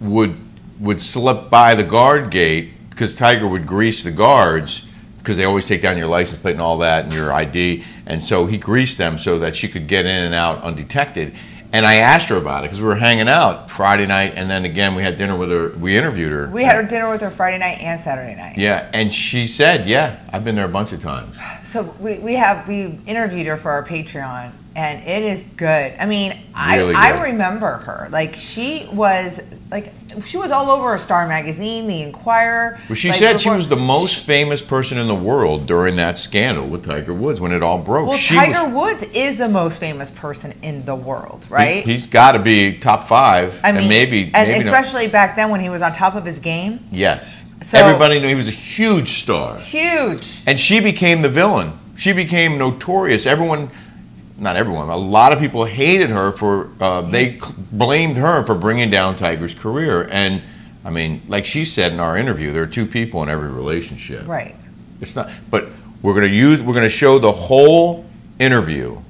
would 0.00 0.36
would 0.80 1.00
slip 1.00 1.50
by 1.50 1.74
the 1.74 1.84
guard 1.84 2.30
gate 2.30 2.72
because 2.90 3.14
Tiger 3.14 3.46
would 3.46 3.66
grease 3.66 4.02
the 4.02 4.10
guards 4.10 4.86
because 5.18 5.36
they 5.36 5.44
always 5.44 5.66
take 5.66 5.82
down 5.82 5.98
your 5.98 6.08
license 6.08 6.40
plate 6.40 6.52
and 6.52 6.60
all 6.60 6.78
that 6.78 7.04
and 7.04 7.12
your 7.12 7.32
ID, 7.32 7.84
and 8.06 8.22
so 8.22 8.46
he 8.46 8.56
greased 8.56 8.98
them 8.98 9.18
so 9.18 9.38
that 9.38 9.54
she 9.54 9.68
could 9.68 9.86
get 9.86 10.06
in 10.06 10.22
and 10.22 10.34
out 10.34 10.62
undetected. 10.62 11.34
And 11.72 11.84
I 11.84 11.96
asked 11.96 12.28
her 12.28 12.36
about 12.36 12.64
it 12.64 12.68
because 12.68 12.80
we 12.80 12.86
were 12.86 12.94
hanging 12.94 13.28
out 13.28 13.70
Friday 13.70 14.06
night, 14.06 14.32
and 14.36 14.50
then 14.50 14.64
again 14.64 14.94
we 14.94 15.02
had 15.02 15.18
dinner 15.18 15.36
with 15.36 15.50
her. 15.50 15.70
We 15.70 15.96
interviewed 15.96 16.32
her. 16.32 16.48
We 16.48 16.64
had 16.64 16.76
our 16.76 16.82
dinner 16.82 17.10
with 17.10 17.20
her 17.20 17.30
Friday 17.30 17.58
night 17.58 17.80
and 17.80 18.00
Saturday 18.00 18.34
night. 18.34 18.56
yeah, 18.56 18.90
and 18.94 19.12
she 19.12 19.46
said, 19.46 19.86
"Yeah, 19.86 20.18
I've 20.32 20.44
been 20.44 20.54
there 20.54 20.64
a 20.64 20.70
bunch 20.70 20.92
of 20.92 21.02
times." 21.02 21.36
So 21.62 21.94
we, 22.00 22.18
we 22.18 22.34
have 22.36 22.66
we 22.66 22.98
interviewed 23.06 23.46
her 23.46 23.58
for 23.58 23.70
our 23.70 23.84
Patreon 23.84 24.52
and 24.78 25.02
it 25.04 25.22
is 25.24 25.50
good. 25.56 25.94
I 25.98 26.06
mean, 26.06 26.30
Really 26.30 26.94
I, 26.94 27.10
good. 27.10 27.18
I 27.18 27.22
remember 27.24 27.78
her. 27.78 28.08
Like 28.12 28.36
she 28.36 28.88
was 28.92 29.40
like 29.72 29.92
she 30.24 30.36
was 30.36 30.50
all 30.50 30.70
over 30.70 30.96
Star 30.98 31.26
Magazine, 31.26 31.86
The 31.86 32.02
Inquirer. 32.02 32.80
Well, 32.88 32.96
she 32.96 33.08
like, 33.08 33.18
said 33.18 33.40
she 33.40 33.50
was 33.50 33.68
the 33.68 33.76
most 33.76 34.24
famous 34.24 34.62
person 34.62 34.98
in 34.98 35.08
the 35.08 35.14
world 35.14 35.66
during 35.66 35.96
that 35.96 36.16
scandal 36.16 36.66
with 36.66 36.84
Tiger 36.84 37.14
Woods 37.14 37.40
when 37.40 37.52
it 37.52 37.62
all 37.62 37.78
broke. 37.78 38.08
Well, 38.08 38.18
she 38.18 38.34
Tiger 38.34 38.68
was, 38.68 39.00
Woods 39.00 39.14
is 39.14 39.38
the 39.38 39.48
most 39.48 39.80
famous 39.80 40.10
person 40.10 40.54
in 40.62 40.84
the 40.84 40.94
world, 40.94 41.46
right? 41.50 41.84
He, 41.84 41.94
has 41.94 42.06
got 42.06 42.32
to 42.32 42.38
be 42.38 42.78
top 42.78 43.08
five, 43.08 43.58
I 43.62 43.72
mean, 43.72 43.82
and 43.82 43.88
maybe, 43.88 44.30
and 44.34 44.48
maybe 44.48 44.64
especially 44.64 45.08
back 45.08 45.36
then 45.36 45.50
when 45.50 45.60
he 45.60 45.68
was 45.68 45.82
on 45.82 45.92
top 45.92 46.14
of 46.14 46.24
his 46.24 46.40
game, 46.40 46.86
yes. 46.90 47.44
So- 47.60 47.78
Everybody 47.78 48.20
knew 48.20 48.28
he 48.28 48.34
was 48.34 48.48
a 48.48 48.52
huge 48.52 49.20
star, 49.20 49.58
huge. 49.58 50.42
and 50.46 50.58
she 50.58 50.80
became 50.80 51.22
the 51.22 51.28
villain. 51.28 51.78
She 51.96 52.12
became 52.12 52.58
notorious. 52.58 53.26
Everyone, 53.26 53.70
not 54.38 54.56
everyone, 54.56 54.88
a 54.88 54.96
lot 54.96 55.32
of 55.32 55.38
people 55.38 55.64
hated 55.64 56.10
her 56.10 56.32
for. 56.32 56.70
Uh, 56.80 57.02
they 57.02 57.40
blamed 57.72 58.16
her 58.16 58.44
for 58.44 58.54
bringing 58.54 58.90
down 58.90 59.16
Tiger's 59.16 59.54
career, 59.54 60.08
and 60.10 60.42
I 60.84 60.90
mean, 60.90 61.22
like 61.28 61.44
she 61.44 61.64
said 61.64 61.92
in 61.92 62.00
our 62.00 62.16
interview, 62.16 62.52
there 62.52 62.62
are 62.62 62.66
two 62.66 62.86
people 62.86 63.22
in 63.22 63.28
every 63.28 63.50
relationship. 63.50 64.26
Right. 64.26 64.56
It's 65.00 65.14
not, 65.14 65.30
but 65.50 65.68
we're 66.02 66.14
going 66.14 66.28
to 66.28 66.34
use, 66.34 66.62
we're 66.62 66.72
going 66.72 66.84
to 66.84 66.90
show 66.90 67.18
the 67.18 67.32
whole 67.32 68.06
interview 68.38 69.02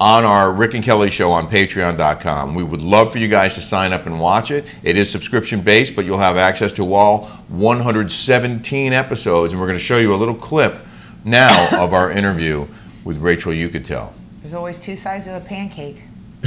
on 0.00 0.24
our 0.24 0.52
Rick 0.52 0.74
and 0.74 0.84
Kelly 0.84 1.10
show 1.10 1.30
on 1.30 1.48
patreon.com. 1.48 2.54
We 2.54 2.62
would 2.62 2.82
love 2.82 3.12
for 3.12 3.18
you 3.18 3.28
guys 3.28 3.54
to 3.54 3.62
sign 3.62 3.92
up 3.92 4.06
and 4.06 4.20
watch 4.20 4.50
it. 4.50 4.64
It 4.82 4.96
is 4.96 5.10
subscription 5.10 5.60
based, 5.60 5.96
but 5.96 6.04
you'll 6.04 6.18
have 6.18 6.36
access 6.36 6.72
to 6.74 6.94
all 6.94 7.26
117 7.48 8.92
episodes. 8.92 9.52
And 9.52 9.60
we're 9.60 9.66
going 9.66 9.78
to 9.78 9.84
show 9.84 9.98
you 9.98 10.14
a 10.14 10.16
little 10.16 10.34
clip 10.34 10.76
now 11.24 11.82
of 11.82 11.92
our 11.92 12.10
interview 12.10 12.66
with 13.04 13.18
Rachel 13.18 13.52
Uchitel. 13.52 14.12
There's 14.48 14.56
always 14.56 14.80
two 14.80 14.96
sides 14.96 15.26
of 15.26 15.34
a 15.34 15.44
pancake. 15.44 16.00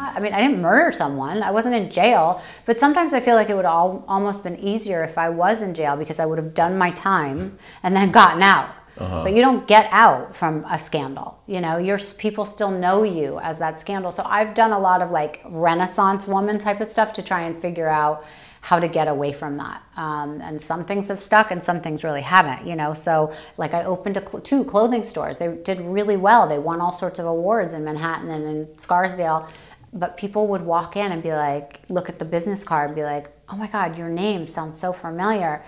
I 0.00 0.20
mean, 0.20 0.32
I 0.32 0.40
didn't 0.40 0.62
murder 0.62 0.92
someone. 0.92 1.42
I 1.42 1.50
wasn't 1.50 1.74
in 1.74 1.90
jail. 1.90 2.40
But 2.64 2.78
sometimes 2.78 3.12
I 3.12 3.18
feel 3.18 3.34
like 3.34 3.50
it 3.50 3.56
would 3.56 3.64
all 3.64 4.04
almost 4.06 4.44
been 4.44 4.56
easier 4.60 5.02
if 5.02 5.18
I 5.18 5.30
was 5.30 5.62
in 5.62 5.74
jail 5.74 5.96
because 5.96 6.20
I 6.20 6.26
would 6.26 6.38
have 6.38 6.54
done 6.54 6.78
my 6.78 6.92
time 6.92 7.58
and 7.82 7.96
then 7.96 8.12
gotten 8.12 8.40
out. 8.40 8.68
Uh-huh. 8.98 9.24
But 9.24 9.32
you 9.32 9.42
don't 9.42 9.66
get 9.66 9.88
out 9.90 10.32
from 10.32 10.64
a 10.70 10.78
scandal. 10.78 11.42
You 11.48 11.60
know, 11.60 11.76
your 11.78 11.98
people 12.18 12.44
still 12.44 12.70
know 12.70 13.02
you 13.02 13.40
as 13.40 13.58
that 13.58 13.80
scandal. 13.80 14.12
So 14.12 14.22
I've 14.24 14.54
done 14.54 14.70
a 14.70 14.78
lot 14.78 15.02
of 15.02 15.10
like 15.10 15.40
Renaissance 15.44 16.24
woman 16.28 16.60
type 16.60 16.80
of 16.80 16.86
stuff 16.86 17.14
to 17.14 17.22
try 17.22 17.40
and 17.40 17.60
figure 17.60 17.88
out 17.88 18.24
how 18.62 18.78
to 18.78 18.88
get 18.88 19.08
away 19.08 19.32
from 19.32 19.56
that. 19.56 19.82
Um, 19.96 20.40
and 20.40 20.60
some 20.60 20.84
things 20.84 21.08
have 21.08 21.18
stuck 21.18 21.50
and 21.50 21.64
some 21.64 21.80
things 21.80 22.04
really 22.04 22.20
haven't, 22.20 22.66
you 22.66 22.76
know. 22.76 22.92
So, 22.92 23.34
like, 23.56 23.72
I 23.72 23.84
opened 23.84 24.16
a 24.16 24.26
cl- 24.26 24.42
two 24.42 24.64
clothing 24.64 25.04
stores. 25.04 25.38
They 25.38 25.48
did 25.48 25.80
really 25.80 26.16
well. 26.16 26.46
They 26.46 26.58
won 26.58 26.80
all 26.80 26.92
sorts 26.92 27.18
of 27.18 27.26
awards 27.26 27.72
in 27.72 27.84
Manhattan 27.84 28.30
and 28.30 28.42
in 28.44 28.78
Scarsdale. 28.78 29.48
But 29.92 30.16
people 30.16 30.46
would 30.48 30.62
walk 30.62 30.96
in 30.96 31.10
and 31.10 31.22
be 31.22 31.32
like, 31.32 31.80
look 31.88 32.08
at 32.08 32.18
the 32.18 32.24
business 32.24 32.62
card 32.62 32.90
and 32.90 32.96
be 32.96 33.02
like, 33.02 33.30
oh 33.48 33.56
my 33.56 33.66
God, 33.66 33.96
your 33.96 34.08
name 34.08 34.46
sounds 34.46 34.78
so 34.78 34.92
familiar. 34.92 35.62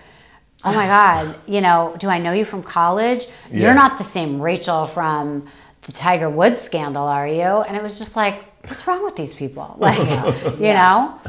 Oh 0.63 0.73
my 0.73 0.85
God, 0.97 1.35
you 1.47 1.61
know, 1.61 1.95
do 1.99 2.09
I 2.09 2.19
know 2.19 2.31
you 2.31 2.45
from 2.45 2.63
college? 2.63 3.25
Yeah. 3.51 3.61
You're 3.61 3.73
not 3.73 3.97
the 3.97 4.03
same 4.03 4.39
Rachel 4.39 4.85
from 4.85 5.47
the 5.81 5.91
Tiger 5.91 6.29
Woods 6.29 6.61
scandal, 6.61 7.05
are 7.05 7.27
you? 7.27 7.41
And 7.41 7.75
it 7.75 7.83
was 7.83 7.97
just 7.97 8.15
like, 8.15 8.45
what's 8.67 8.87
wrong 8.87 9.03
with 9.03 9.15
these 9.15 9.33
people? 9.33 9.75
Like, 9.79 9.99
you 10.59 10.73
know? 10.73 11.19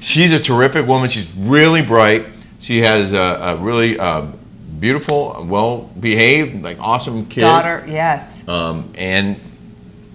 She's 0.00 0.32
a 0.32 0.40
terrific 0.40 0.86
woman. 0.86 1.08
She's 1.10 1.32
really 1.34 1.82
bright. 1.82 2.26
She 2.60 2.78
has 2.80 3.12
a, 3.12 3.16
a 3.18 3.56
really 3.56 3.98
uh, 3.98 4.26
beautiful, 4.80 5.44
well 5.48 5.90
behaved, 5.98 6.62
like 6.62 6.78
awesome 6.80 7.26
kid. 7.26 7.42
Daughter, 7.42 7.84
yes. 7.88 8.46
Um, 8.48 8.92
and 8.96 9.40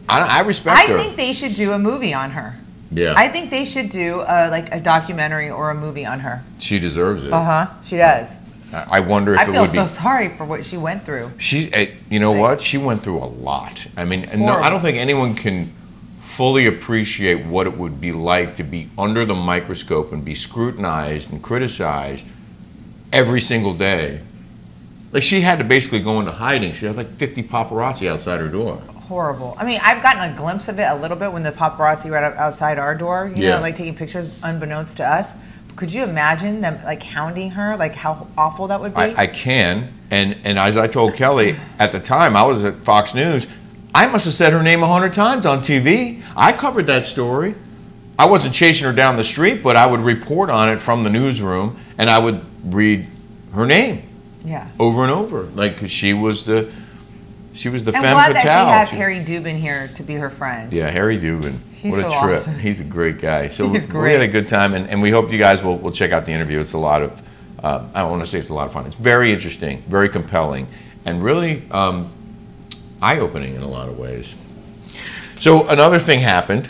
I, 0.10 0.40
I 0.40 0.48
respect 0.48 0.78
her. 0.78 0.84
I 0.84 0.88
her. 0.88 0.98
think 0.98 1.16
they 1.16 1.34
should 1.34 1.56
do 1.56 1.72
a 1.74 1.80
movie 1.80 2.13
on 2.13 2.32
her. 2.32 2.56
yeah, 2.92 3.13
I 3.16 3.30
think 3.30 3.50
they 3.50 3.66
should 3.66 3.90
do 3.90 4.22
a, 4.28 4.50
like 4.50 4.74
a 4.74 4.80
documentary 4.82 5.50
or 5.50 5.70
a 5.70 5.75
movie 5.75 6.06
on 6.06 6.20
her. 6.22 6.44
she 6.60 6.80
deserves 6.80 7.24
it. 7.24 7.32
Uh 7.34 7.44
huh. 7.44 7.74
She 7.84 7.98
does. 7.98 8.38
I 8.74 9.02
wonder 9.02 9.36
if 9.36 9.40
I 9.40 9.44
it 9.44 9.52
feel 9.52 9.62
would 9.62 9.70
so 9.70 9.84
be. 9.84 9.88
sorry 9.88 10.30
for 10.30 10.46
what 10.46 10.66
she 10.66 10.78
went 10.78 11.06
through. 11.06 11.32
She's, 11.38 11.72
eh, 11.74 11.92
you 12.10 12.20
know 12.20 12.32
what? 12.32 12.60
She 12.60 12.80
went 12.80 13.02
through 13.04 13.20
a 13.20 13.30
lot. 13.30 13.86
I 13.96 14.04
mean, 14.04 14.25
and 14.25 14.42
no, 14.42 14.56
I 14.56 14.72
don't 14.72 14.82
think 14.82 14.98
anyone 14.98 15.36
can 15.36 15.72
fully 16.24 16.65
appreciate 16.68 17.46
what 17.46 17.68
it 17.68 17.77
would 17.77 18.00
be 18.00 18.13
like 18.13 18.56
to 18.56 18.63
be 18.63 18.89
under 18.98 19.25
the 19.25 19.36
microscope 19.36 20.13
and 20.13 20.24
be 20.24 20.34
scrutinized 20.34 21.30
and 21.34 21.44
criticized 21.44 22.25
every 23.12 23.42
single 23.42 23.74
day. 23.74 24.22
Like 25.12 25.22
she 25.22 25.42
had 25.42 25.58
to 25.60 25.65
basically 25.65 26.00
go 26.00 26.20
into 26.22 26.32
hiding. 26.32 26.72
She 26.72 26.86
had 26.86 26.96
like 26.96 27.13
50 27.18 27.44
paparazzi 27.44 28.08
outside 28.08 28.39
her 28.39 28.48
door. 28.48 28.77
Horrible. 29.10 29.53
I 29.60 29.65
mean, 29.65 29.82
I've 29.84 30.01
gotten 30.01 30.34
a 30.34 30.36
glimpse 30.36 30.70
of 30.70 30.80
it 30.80 30.84
a 30.84 30.96
little 30.96 31.18
bit 31.18 31.34
when 31.34 31.44
the 31.44 31.51
paparazzi 31.51 32.10
were 32.10 32.18
out- 32.18 32.38
outside 32.38 32.80
our 32.80 32.96
door, 32.96 33.30
you 33.36 33.44
Yeah. 33.44 33.56
know, 33.58 33.62
like 33.62 33.75
taking 33.75 33.94
pictures 33.94 34.30
unbeknownst 34.42 34.96
to 34.98 35.06
us. 35.08 35.36
Could 35.75 35.92
you 35.92 36.03
imagine 36.03 36.62
them 36.62 36.80
like 36.86 37.03
hounding 37.03 37.51
her? 37.51 37.75
Like 37.75 37.96
how 37.96 38.27
awful 38.38 38.68
that 38.68 38.80
would 38.80 38.94
be? 38.96 39.01
I, 39.01 39.24
I 39.24 39.27
can, 39.27 39.92
and 40.10 40.38
and 40.46 40.58
as 40.58 40.77
I 40.77 40.88
told 40.88 41.15
Kelly 41.15 41.58
at 41.80 41.92
the 41.92 42.00
time, 42.00 42.38
I 42.38 42.44
was 42.44 42.63
at 42.63 42.75
Fox 42.86 43.13
News. 43.13 43.46
I 43.96 44.08
must 44.08 44.26
have 44.26 44.34
said 44.34 44.54
her 44.54 44.64
name 44.64 44.82
a 44.84 44.88
hundred 44.88 45.14
times 45.14 45.46
on 45.46 45.60
TV. 45.60 46.22
I 46.36 46.52
covered 46.52 46.88
that 46.88 47.06
story. 47.06 47.56
I 48.18 48.26
wasn't 48.28 48.54
chasing 48.56 48.86
her 48.88 48.94
down 48.94 49.18
the 49.18 49.24
street, 49.24 49.62
but 49.64 49.76
I 49.76 49.86
would 49.88 50.00
report 50.00 50.50
on 50.50 50.70
it 50.70 50.80
from 50.82 51.04
the 51.04 51.10
newsroom, 51.10 51.78
and 51.98 52.10
I 52.10 52.20
would 52.20 52.42
read 52.74 53.08
her 53.54 53.66
name 53.66 54.04
yeah. 54.46 54.70
over 54.80 55.04
and 55.04 55.12
over, 55.12 55.44
like 55.56 55.78
'cause 55.78 55.92
she 55.92 56.14
was 56.14 56.46
the 56.46 56.72
she 57.54 57.70
was 57.70 57.84
the 57.84 57.96
I'm 57.96 58.02
femme 58.02 58.14
glad 58.14 58.36
that 58.36 58.42
she 58.42 58.48
fatale. 58.48 58.66
has 58.68 58.90
Harry 58.90 59.20
Dubin 59.20 59.58
here 59.58 59.90
to 59.96 60.04
be 60.04 60.16
her 60.16 60.30
friend. 60.32 60.74
yeah, 60.74 60.90
Harry 60.90 61.18
Dubin. 61.20 61.58
He's 61.74 61.92
what 61.92 62.00
a 62.00 62.04
so 62.12 62.22
trip. 62.24 62.40
awesome. 62.40 62.60
He's 62.60 62.82
a 62.82 62.86
great 62.86 63.20
guy. 63.20 63.48
So 63.50 63.70
He's 63.74 63.88
we- 63.92 64.00
we 64.00 64.12
had 64.12 64.22
a 64.22 64.28
great. 64.28 64.32
good 64.32 64.48
time, 64.48 64.74
and, 64.74 64.90
and 64.90 65.02
we 65.04 65.12
hope 65.12 65.32
you 65.32 65.38
guys 65.38 65.62
will, 65.62 65.78
will 65.78 65.92
check 65.92 66.12
out 66.12 66.26
the 66.26 66.32
interview. 66.32 66.60
It's 66.60 66.74
a 66.74 66.78
lot 66.80 67.04
of, 67.04 67.22
uh, 67.64 67.86
I 67.94 68.02
don't 68.02 68.10
want 68.10 68.24
to 68.24 68.28
say 68.32 68.40
it's 68.40 68.50
a 68.50 68.54
lot 68.56 68.66
of 68.68 68.74
fun. 68.74 68.88
It's 68.88 68.96
very 68.96 69.32
interesting, 69.34 69.84
very 69.88 70.10
compelling, 70.10 70.68
and 71.06 71.22
really 71.24 71.62
um, 71.70 72.10
eye 73.04 73.20
opening 73.20 73.56
in 73.56 73.62
a 73.62 73.68
lot 73.68 73.90
of 73.90 73.98
ways. 73.98 74.34
So 75.40 75.68
another 75.68 76.00
thing 76.00 76.22
happened. 76.22 76.70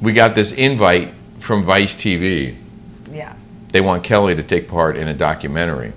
We 0.00 0.12
got 0.12 0.36
this 0.36 0.52
invite 0.52 1.12
from 1.40 1.64
Vice 1.64 1.96
TV. 1.96 2.56
Yeah. 3.10 3.34
They 3.72 3.80
want 3.80 4.04
Kelly 4.04 4.36
to 4.36 4.42
take 4.44 4.68
part 4.68 4.96
in 4.96 5.08
a 5.08 5.14
documentary. 5.14 5.92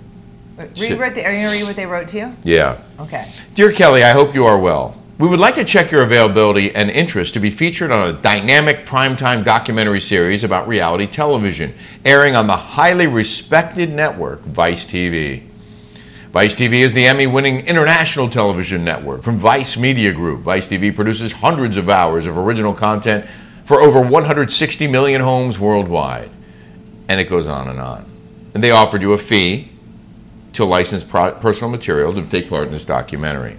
Wait. 0.57 0.77
Read 0.77 0.99
what 0.99 1.15
they, 1.15 1.23
are 1.23 1.31
you 1.31 1.39
gonna 1.39 1.51
read 1.51 1.63
what 1.63 1.75
they 1.75 1.85
wrote 1.85 2.07
to 2.09 2.17
you? 2.17 2.35
Yeah. 2.43 2.81
Okay. 2.99 3.31
Dear 3.53 3.71
Kelly, 3.71 4.03
I 4.03 4.11
hope 4.11 4.33
you 4.33 4.45
are 4.45 4.57
well. 4.57 4.97
We 5.19 5.27
would 5.27 5.39
like 5.39 5.53
to 5.55 5.65
check 5.65 5.91
your 5.91 6.01
availability 6.01 6.73
and 6.73 6.89
interest 6.89 7.35
to 7.35 7.39
be 7.39 7.51
featured 7.51 7.91
on 7.91 8.09
a 8.09 8.13
dynamic 8.13 8.87
primetime 8.87 9.45
documentary 9.45 10.01
series 10.01 10.43
about 10.43 10.67
reality 10.67 11.05
television, 11.05 11.75
airing 12.03 12.35
on 12.35 12.47
the 12.47 12.57
highly 12.57 13.05
respected 13.05 13.91
network 13.91 14.41
Vice 14.41 14.83
TV. 14.83 15.43
Vice 16.31 16.55
TV 16.55 16.75
is 16.75 16.93
the 16.93 17.05
Emmy 17.05 17.27
winning 17.27 17.65
international 17.67 18.29
television 18.29 18.85
network 18.85 19.21
from 19.21 19.37
Vice 19.37 19.75
Media 19.75 20.13
Group. 20.13 20.39
Vice 20.43 20.69
TV 20.69 20.95
produces 20.95 21.33
hundreds 21.33 21.75
of 21.75 21.89
hours 21.89 22.25
of 22.25 22.37
original 22.37 22.73
content 22.73 23.25
for 23.65 23.81
over 23.81 23.99
160 23.99 24.87
million 24.87 25.19
homes 25.19 25.59
worldwide. 25.59 26.29
And 27.09 27.19
it 27.19 27.25
goes 27.25 27.47
on 27.47 27.67
and 27.67 27.81
on. 27.81 28.05
And 28.53 28.63
they 28.63 28.71
offered 28.71 29.01
you 29.01 29.11
a 29.11 29.17
fee 29.17 29.73
to 30.53 30.63
license 30.63 31.03
pro- 31.03 31.33
personal 31.33 31.69
material 31.69 32.13
to 32.13 32.25
take 32.25 32.49
part 32.49 32.67
in 32.67 32.71
this 32.71 32.85
documentary. 32.85 33.57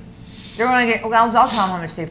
They're 0.56 0.66
gonna 0.66 0.86
get. 0.86 1.04
Well, 1.04 1.12
I'll, 1.12 1.30
tell 1.30 1.46
them 1.46 1.54
how 1.54 1.76
much 1.76 1.94
they 1.94 2.08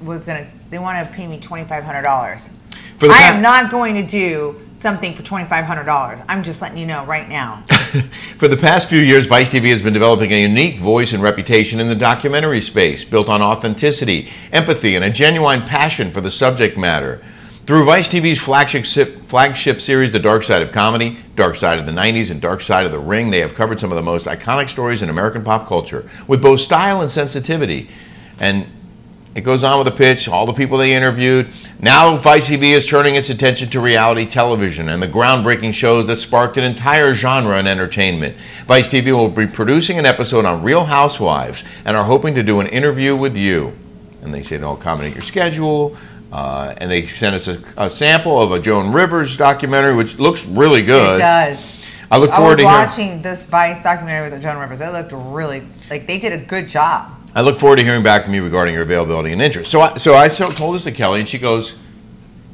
was 0.00 0.24
gonna. 0.24 0.48
They 0.70 0.78
want 0.78 1.08
to 1.08 1.12
pay 1.14 1.26
me 1.26 1.40
twenty 1.40 1.64
five 1.64 1.82
hundred 1.82 2.02
dollars. 2.02 2.50
For 2.98 3.06
the 3.06 3.14
I 3.14 3.18
pa- 3.18 3.34
am 3.34 3.42
not 3.42 3.70
going 3.70 3.94
to 3.94 4.06
do 4.06 4.60
something 4.80 5.14
for 5.14 5.22
twenty 5.22 5.48
five 5.48 5.64
hundred 5.64 5.84
dollars. 5.84 6.20
I'm 6.28 6.42
just 6.42 6.62
letting 6.62 6.78
you 6.78 6.86
know 6.86 7.04
right 7.04 7.28
now. 7.28 7.64
For 8.36 8.48
the 8.48 8.56
past 8.56 8.90
few 8.90 9.00
years, 9.00 9.26
Vice 9.26 9.52
TV 9.52 9.70
has 9.70 9.80
been 9.80 9.94
developing 9.94 10.30
a 10.30 10.42
unique 10.42 10.76
voice 10.78 11.14
and 11.14 11.22
reputation 11.22 11.80
in 11.80 11.88
the 11.88 11.94
documentary 11.94 12.60
space, 12.60 13.02
built 13.02 13.30
on 13.30 13.40
authenticity, 13.40 14.30
empathy, 14.52 14.94
and 14.94 15.02
a 15.02 15.10
genuine 15.10 15.62
passion 15.62 16.10
for 16.10 16.20
the 16.20 16.30
subject 16.30 16.76
matter. 16.76 17.22
Through 17.68 17.84
Vice 17.84 18.08
TV's 18.08 18.40
flagship, 18.40 19.22
flagship 19.22 19.80
series, 19.80 20.12
The 20.12 20.18
Dark 20.18 20.42
Side 20.42 20.62
of 20.62 20.72
Comedy, 20.72 21.18
Dark 21.34 21.56
Side 21.56 21.78
of 21.78 21.86
the 21.86 21.92
90s, 21.92 22.30
and 22.30 22.40
Dark 22.40 22.60
Side 22.60 22.86
of 22.86 22.92
the 22.92 22.98
Ring, 22.98 23.30
they 23.30 23.40
have 23.40 23.54
covered 23.54 23.80
some 23.80 23.92
of 23.92 23.96
the 23.96 24.02
most 24.02 24.26
iconic 24.26 24.68
stories 24.68 25.02
in 25.02 25.10
American 25.10 25.44
pop 25.44 25.66
culture 25.66 26.08
with 26.26 26.40
both 26.40 26.60
style 26.60 27.02
and 27.02 27.10
sensitivity. 27.10 27.90
And 28.38 28.66
it 29.38 29.44
goes 29.44 29.62
on 29.62 29.78
with 29.78 29.86
the 29.86 29.96
pitch, 29.96 30.26
all 30.26 30.46
the 30.46 30.52
people 30.52 30.78
they 30.78 30.92
interviewed. 30.92 31.46
Now, 31.78 32.16
Vice 32.16 32.48
TV 32.48 32.72
is 32.72 32.88
turning 32.88 33.14
its 33.14 33.30
attention 33.30 33.70
to 33.70 33.78
reality 33.78 34.26
television 34.26 34.88
and 34.88 35.00
the 35.00 35.06
groundbreaking 35.06 35.74
shows 35.74 36.08
that 36.08 36.16
sparked 36.16 36.56
an 36.56 36.64
entire 36.64 37.14
genre 37.14 37.56
in 37.56 37.68
entertainment. 37.68 38.36
Vice 38.66 38.90
TV 38.90 39.12
will 39.12 39.28
be 39.28 39.46
producing 39.46 39.96
an 39.96 40.06
episode 40.06 40.44
on 40.44 40.64
Real 40.64 40.86
Housewives 40.86 41.62
and 41.84 41.96
are 41.96 42.02
hoping 42.02 42.34
to 42.34 42.42
do 42.42 42.58
an 42.58 42.66
interview 42.66 43.14
with 43.14 43.36
you. 43.36 43.78
And 44.22 44.34
they 44.34 44.42
say 44.42 44.56
they'll 44.56 44.74
accommodate 44.74 45.14
your 45.14 45.22
schedule. 45.22 45.96
Uh, 46.32 46.74
and 46.78 46.90
they 46.90 47.02
sent 47.02 47.36
us 47.36 47.46
a, 47.46 47.62
a 47.76 47.88
sample 47.88 48.42
of 48.42 48.50
a 48.50 48.58
Joan 48.58 48.92
Rivers 48.92 49.36
documentary, 49.36 49.94
which 49.94 50.18
looks 50.18 50.44
really 50.46 50.82
good. 50.82 51.14
It 51.14 51.20
does. 51.20 51.86
I 52.10 52.18
look 52.18 52.30
I 52.30 52.36
forward 52.38 52.50
was 52.50 52.58
to 52.58 52.64
watching 52.64 53.22
this 53.22 53.46
Vice 53.46 53.84
documentary 53.84 54.30
with 54.30 54.42
Joan 54.42 54.58
Rivers. 54.58 54.80
It 54.80 54.92
looked 54.92 55.12
really 55.12 55.68
like 55.90 56.08
they 56.08 56.18
did 56.18 56.32
a 56.32 56.44
good 56.44 56.68
job. 56.68 57.17
I 57.34 57.42
look 57.42 57.60
forward 57.60 57.76
to 57.76 57.84
hearing 57.84 58.02
back 58.02 58.24
from 58.24 58.34
you 58.34 58.42
regarding 58.42 58.74
your 58.74 58.82
availability 58.82 59.32
and 59.32 59.40
interest. 59.42 59.70
So, 59.70 59.80
I, 59.80 59.96
so 59.96 60.14
I 60.14 60.28
told 60.28 60.74
this 60.74 60.84
to 60.84 60.92
Kelly, 60.92 61.20
and 61.20 61.28
she 61.28 61.38
goes, 61.38 61.74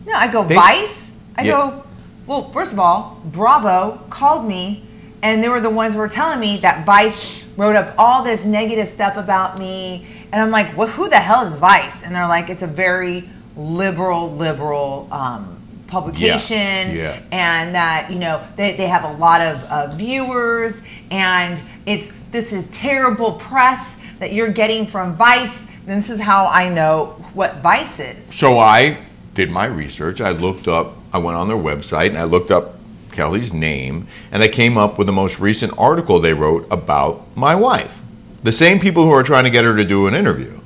No, 0.07 0.15
I 0.15 0.31
go 0.31 0.45
They- 0.45 0.55
Vice. 0.55 1.13
I 1.37 1.43
Yeah. 1.43 1.53
go. 1.53 1.83
Well, 2.27 2.51
first 2.51 2.73
of 2.73 2.79
all, 2.79 3.21
Bravo 3.25 4.01
called 4.11 4.47
me, 4.47 4.85
and 5.23 5.43
they 5.43 5.49
were 5.49 5.61
the 5.61 5.71
ones 5.71 5.95
who 5.95 6.01
were 6.01 6.09
telling 6.09 6.41
me 6.41 6.59
that 6.59 6.85
Vice 6.87 7.45
wrote 7.57 7.77
up 7.77 7.95
all 7.99 8.23
this 8.23 8.45
negative 8.45 8.89
stuff 8.89 9.17
about 9.17 9.59
me, 9.59 10.07
and 10.33 10.41
I'm 10.43 10.51
like, 10.51 10.77
well, 10.77 10.89
who 10.89 11.09
the 11.09 11.19
hell 11.19 11.47
is 11.47 11.59
Vice? 11.59 12.03
And 12.03 12.15
they're 12.15 12.29
like, 12.29 12.51
it's 12.51 12.63
a 12.63 12.67
very 12.67 13.29
liberal, 13.57 14.33
liberal 14.33 15.09
um, 15.13 15.61
publication, 15.87 16.97
yeah. 16.97 17.21
and 17.31 17.75
that 17.75 18.11
you 18.11 18.19
know 18.19 18.43
they, 18.57 18.77
they 18.77 18.87
have 18.87 19.05
a 19.05 19.13
lot 19.19 19.41
of 19.41 19.63
uh, 19.65 19.95
viewers, 19.95 20.85
and 21.11 21.61
it's 21.87 22.11
this 22.31 22.53
is 22.53 22.69
terrible 22.71 23.33
press 23.33 24.01
that 24.19 24.33
you're 24.33 24.53
getting 24.53 24.87
from 24.87 25.15
Vice. 25.17 25.69
And 25.87 25.99
this 25.99 26.09
is 26.11 26.21
how 26.21 26.47
I 26.47 26.69
know 26.69 27.17
what 27.35 27.57
Vice 27.59 28.01
is. 28.01 28.35
So 28.35 28.59
I 28.59 28.99
did 29.35 29.51
my 29.51 29.67
research. 29.67 30.21
I 30.21 30.31
looked 30.31 30.69
up, 30.69 30.97
I 31.13 31.19
went 31.19 31.37
on 31.37 31.49
their 31.49 31.57
website 31.57 32.09
and 32.09 32.19
I 32.19 32.25
looked 32.25 32.51
up 32.51 32.77
Kelly's 33.13 33.53
name 33.53 34.07
and 34.33 34.43
I 34.43 34.49
came 34.49 34.77
up 34.79 34.99
with 34.99 35.07
the 35.07 35.13
most 35.13 35.39
recent 35.41 35.73
article 35.79 36.21
they 36.21 36.35
wrote 36.35 36.67
about 36.71 37.25
my 37.37 37.55
wife. 37.55 38.01
The 38.43 38.53
same 38.53 38.79
people 38.79 39.05
who 39.05 39.11
are 39.11 39.23
trying 39.23 39.45
to 39.45 39.51
get 39.51 39.65
her 39.65 39.77
to 39.77 39.85
do 39.85 40.07
an 40.07 40.15
interview. 40.15 40.61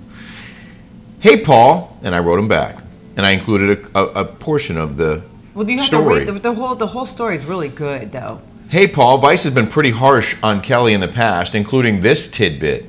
Hey, 1.20 1.42
Paul, 1.42 1.96
and 2.02 2.14
I 2.14 2.20
wrote 2.20 2.38
him 2.38 2.48
back. 2.48 2.82
And 3.16 3.26
I 3.26 3.32
included 3.32 3.90
a, 3.94 3.98
a, 3.98 4.06
a 4.20 4.24
portion 4.24 4.76
of 4.76 4.96
the 4.96 5.24
Well, 5.54 5.68
you 5.68 5.78
have 5.78 5.86
story. 5.86 6.24
to 6.26 6.32
read 6.32 6.42
the, 6.42 6.50
the 6.50 6.54
whole 6.54 6.76
the 6.76 6.86
whole 6.86 7.06
story 7.06 7.34
is 7.34 7.44
really 7.44 7.68
good 7.68 8.12
though. 8.12 8.40
Hey, 8.68 8.86
Paul, 8.86 9.18
Vice 9.18 9.42
has 9.44 9.52
been 9.54 9.66
pretty 9.66 9.90
harsh 9.90 10.36
on 10.42 10.60
Kelly 10.60 10.92
in 10.94 11.00
the 11.00 11.08
past, 11.08 11.54
including 11.56 12.00
this 12.00 12.28
tidbit. 12.28 12.84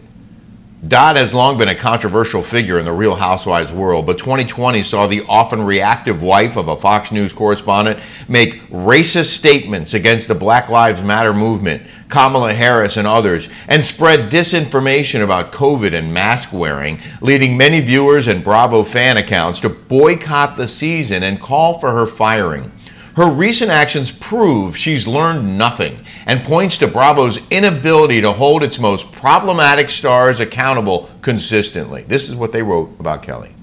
Dodd 0.87 1.17
has 1.17 1.33
long 1.33 1.57
been 1.57 1.67
a 1.67 1.75
controversial 1.75 2.41
figure 2.41 2.79
in 2.79 2.85
the 2.85 2.93
Real 2.93 3.15
Housewives 3.15 3.69
world, 3.69 4.05
but 4.05 4.17
2020 4.17 4.81
saw 4.83 5.07
the 5.07 5.25
often 5.27 5.61
reactive 5.61 6.21
wife 6.21 6.55
of 6.55 6.69
a 6.69 6.77
Fox 6.77 7.11
News 7.11 7.33
correspondent 7.33 7.99
make 8.29 8.61
racist 8.69 9.35
statements 9.35 9.93
against 9.93 10.29
the 10.29 10.35
Black 10.35 10.69
Lives 10.69 11.01
Matter 11.01 11.33
movement, 11.33 11.83
Kamala 12.07 12.53
Harris, 12.53 12.95
and 12.95 13.05
others, 13.05 13.49
and 13.67 13.83
spread 13.83 14.31
disinformation 14.31 15.21
about 15.21 15.51
COVID 15.51 15.93
and 15.93 16.13
mask 16.13 16.53
wearing, 16.53 17.01
leading 17.19 17.57
many 17.57 17.81
viewers 17.81 18.27
and 18.27 18.41
Bravo 18.41 18.83
fan 18.83 19.17
accounts 19.17 19.59
to 19.59 19.69
boycott 19.69 20.55
the 20.55 20.67
season 20.67 21.23
and 21.23 21.41
call 21.41 21.77
for 21.77 21.91
her 21.91 22.07
firing. 22.07 22.71
Her 23.19 23.29
recent 23.29 23.69
actions 23.69 24.11
prove 24.11 24.77
she's 24.77 25.05
learned 25.05 25.57
nothing 25.57 26.05
and 26.25 26.41
points 26.41 26.77
to 26.77 26.87
Bravo's 26.87 27.45
inability 27.49 28.21
to 28.21 28.31
hold 28.31 28.63
its 28.63 28.79
most 28.79 29.11
problematic 29.11 29.89
stars 29.89 30.39
accountable 30.39 31.09
consistently. 31.21 32.03
This 32.03 32.29
is 32.29 32.37
what 32.37 32.53
they 32.53 32.63
wrote 32.63 32.97
about 32.97 33.21
Kelly. 33.21 33.53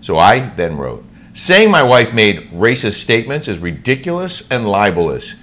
So 0.00 0.16
I 0.16 0.38
then 0.38 0.78
wrote, 0.78 1.04
saying 1.34 1.70
my 1.70 1.82
wife 1.82 2.14
made 2.14 2.50
racist 2.50 2.94
statements 2.94 3.46
is 3.46 3.58
ridiculous 3.58 4.48
and 4.50 4.66
libelous. 4.66 5.34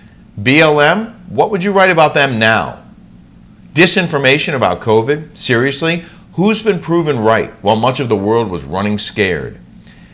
BLM, 0.42 1.14
what 1.30 1.52
would 1.52 1.62
you 1.62 1.72
write 1.72 1.92
about 1.92 2.16
them 2.16 2.40
now? 2.40 2.84
Disinformation 3.76 4.56
about 4.56 4.82
COVID? 4.82 5.38
Seriously? 5.38 6.04
Who's 6.34 6.64
been 6.64 6.80
proven 6.80 7.20
right 7.20 7.52
while 7.62 7.76
much 7.76 8.00
of 8.00 8.10
the 8.10 8.18
world 8.18 8.50
was 8.50 8.64
running 8.64 8.98
scared? 8.98 9.60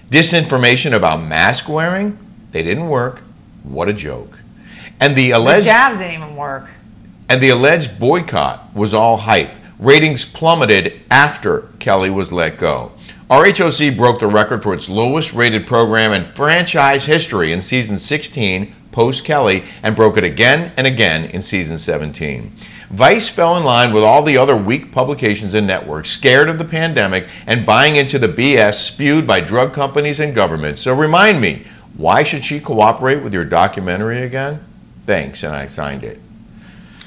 Disinformation 0.09 0.91
about 0.91 1.23
mask 1.23 1.69
wearing? 1.69 2.17
They 2.51 2.63
didn't 2.63 2.87
work. 2.89 3.23
What 3.63 3.89
a 3.89 3.93
joke. 3.93 4.39
And 4.99 5.15
the 5.15 5.27
The 5.27 5.31
alleged 5.31 5.65
jabs 5.65 5.99
didn't 5.99 6.21
even 6.21 6.35
work. 6.35 6.69
and 7.27 7.41
the 7.41 7.49
alleged 7.49 7.99
boycott 7.99 8.75
was 8.75 8.93
all 8.93 9.17
hype. 9.17 9.51
Ratings 9.77 10.25
plummeted 10.25 10.93
after 11.09 11.69
Kelly 11.79 12.09
was 12.09 12.31
let 12.31 12.57
go. 12.57 12.91
RHOC 13.29 13.95
broke 13.95 14.19
the 14.19 14.27
record 14.27 14.63
for 14.63 14.73
its 14.73 14.89
lowest 14.89 15.33
rated 15.33 15.67
program 15.67 16.11
in 16.11 16.25
franchise 16.33 17.05
history 17.05 17.53
in 17.53 17.61
season 17.61 17.99
16 17.99 18.73
post 18.91 19.23
Kelly 19.23 19.63
and 19.83 19.95
broke 19.95 20.17
it 20.17 20.23
again 20.23 20.71
and 20.75 20.87
again 20.87 21.25
in 21.25 21.41
season 21.43 21.77
17. 21.77 22.51
Vice 22.89 23.29
fell 23.29 23.55
in 23.55 23.63
line 23.63 23.93
with 23.93 24.03
all 24.03 24.23
the 24.23 24.35
other 24.35 24.55
weak 24.57 24.91
publications 24.91 25.53
and 25.53 25.67
networks, 25.67 26.09
scared 26.09 26.49
of 26.49 26.57
the 26.57 26.65
pandemic 26.65 27.27
and 27.45 27.63
buying 27.67 27.95
into 27.95 28.17
the 28.17 28.27
BS 28.27 28.73
spewed 28.81 29.27
by 29.27 29.39
drug 29.39 29.73
companies 29.73 30.19
and 30.19 30.33
governments. 30.33 30.81
So 30.81 30.95
remind 30.95 31.39
me, 31.39 31.65
why 31.99 32.23
should 32.23 32.45
she 32.45 32.61
cooperate 32.61 33.21
with 33.21 33.33
your 33.33 33.43
documentary 33.43 34.21
again? 34.23 34.63
Thanks, 35.05 35.43
and 35.43 35.53
I 35.53 35.67
signed 35.67 36.05
it. 36.05 36.17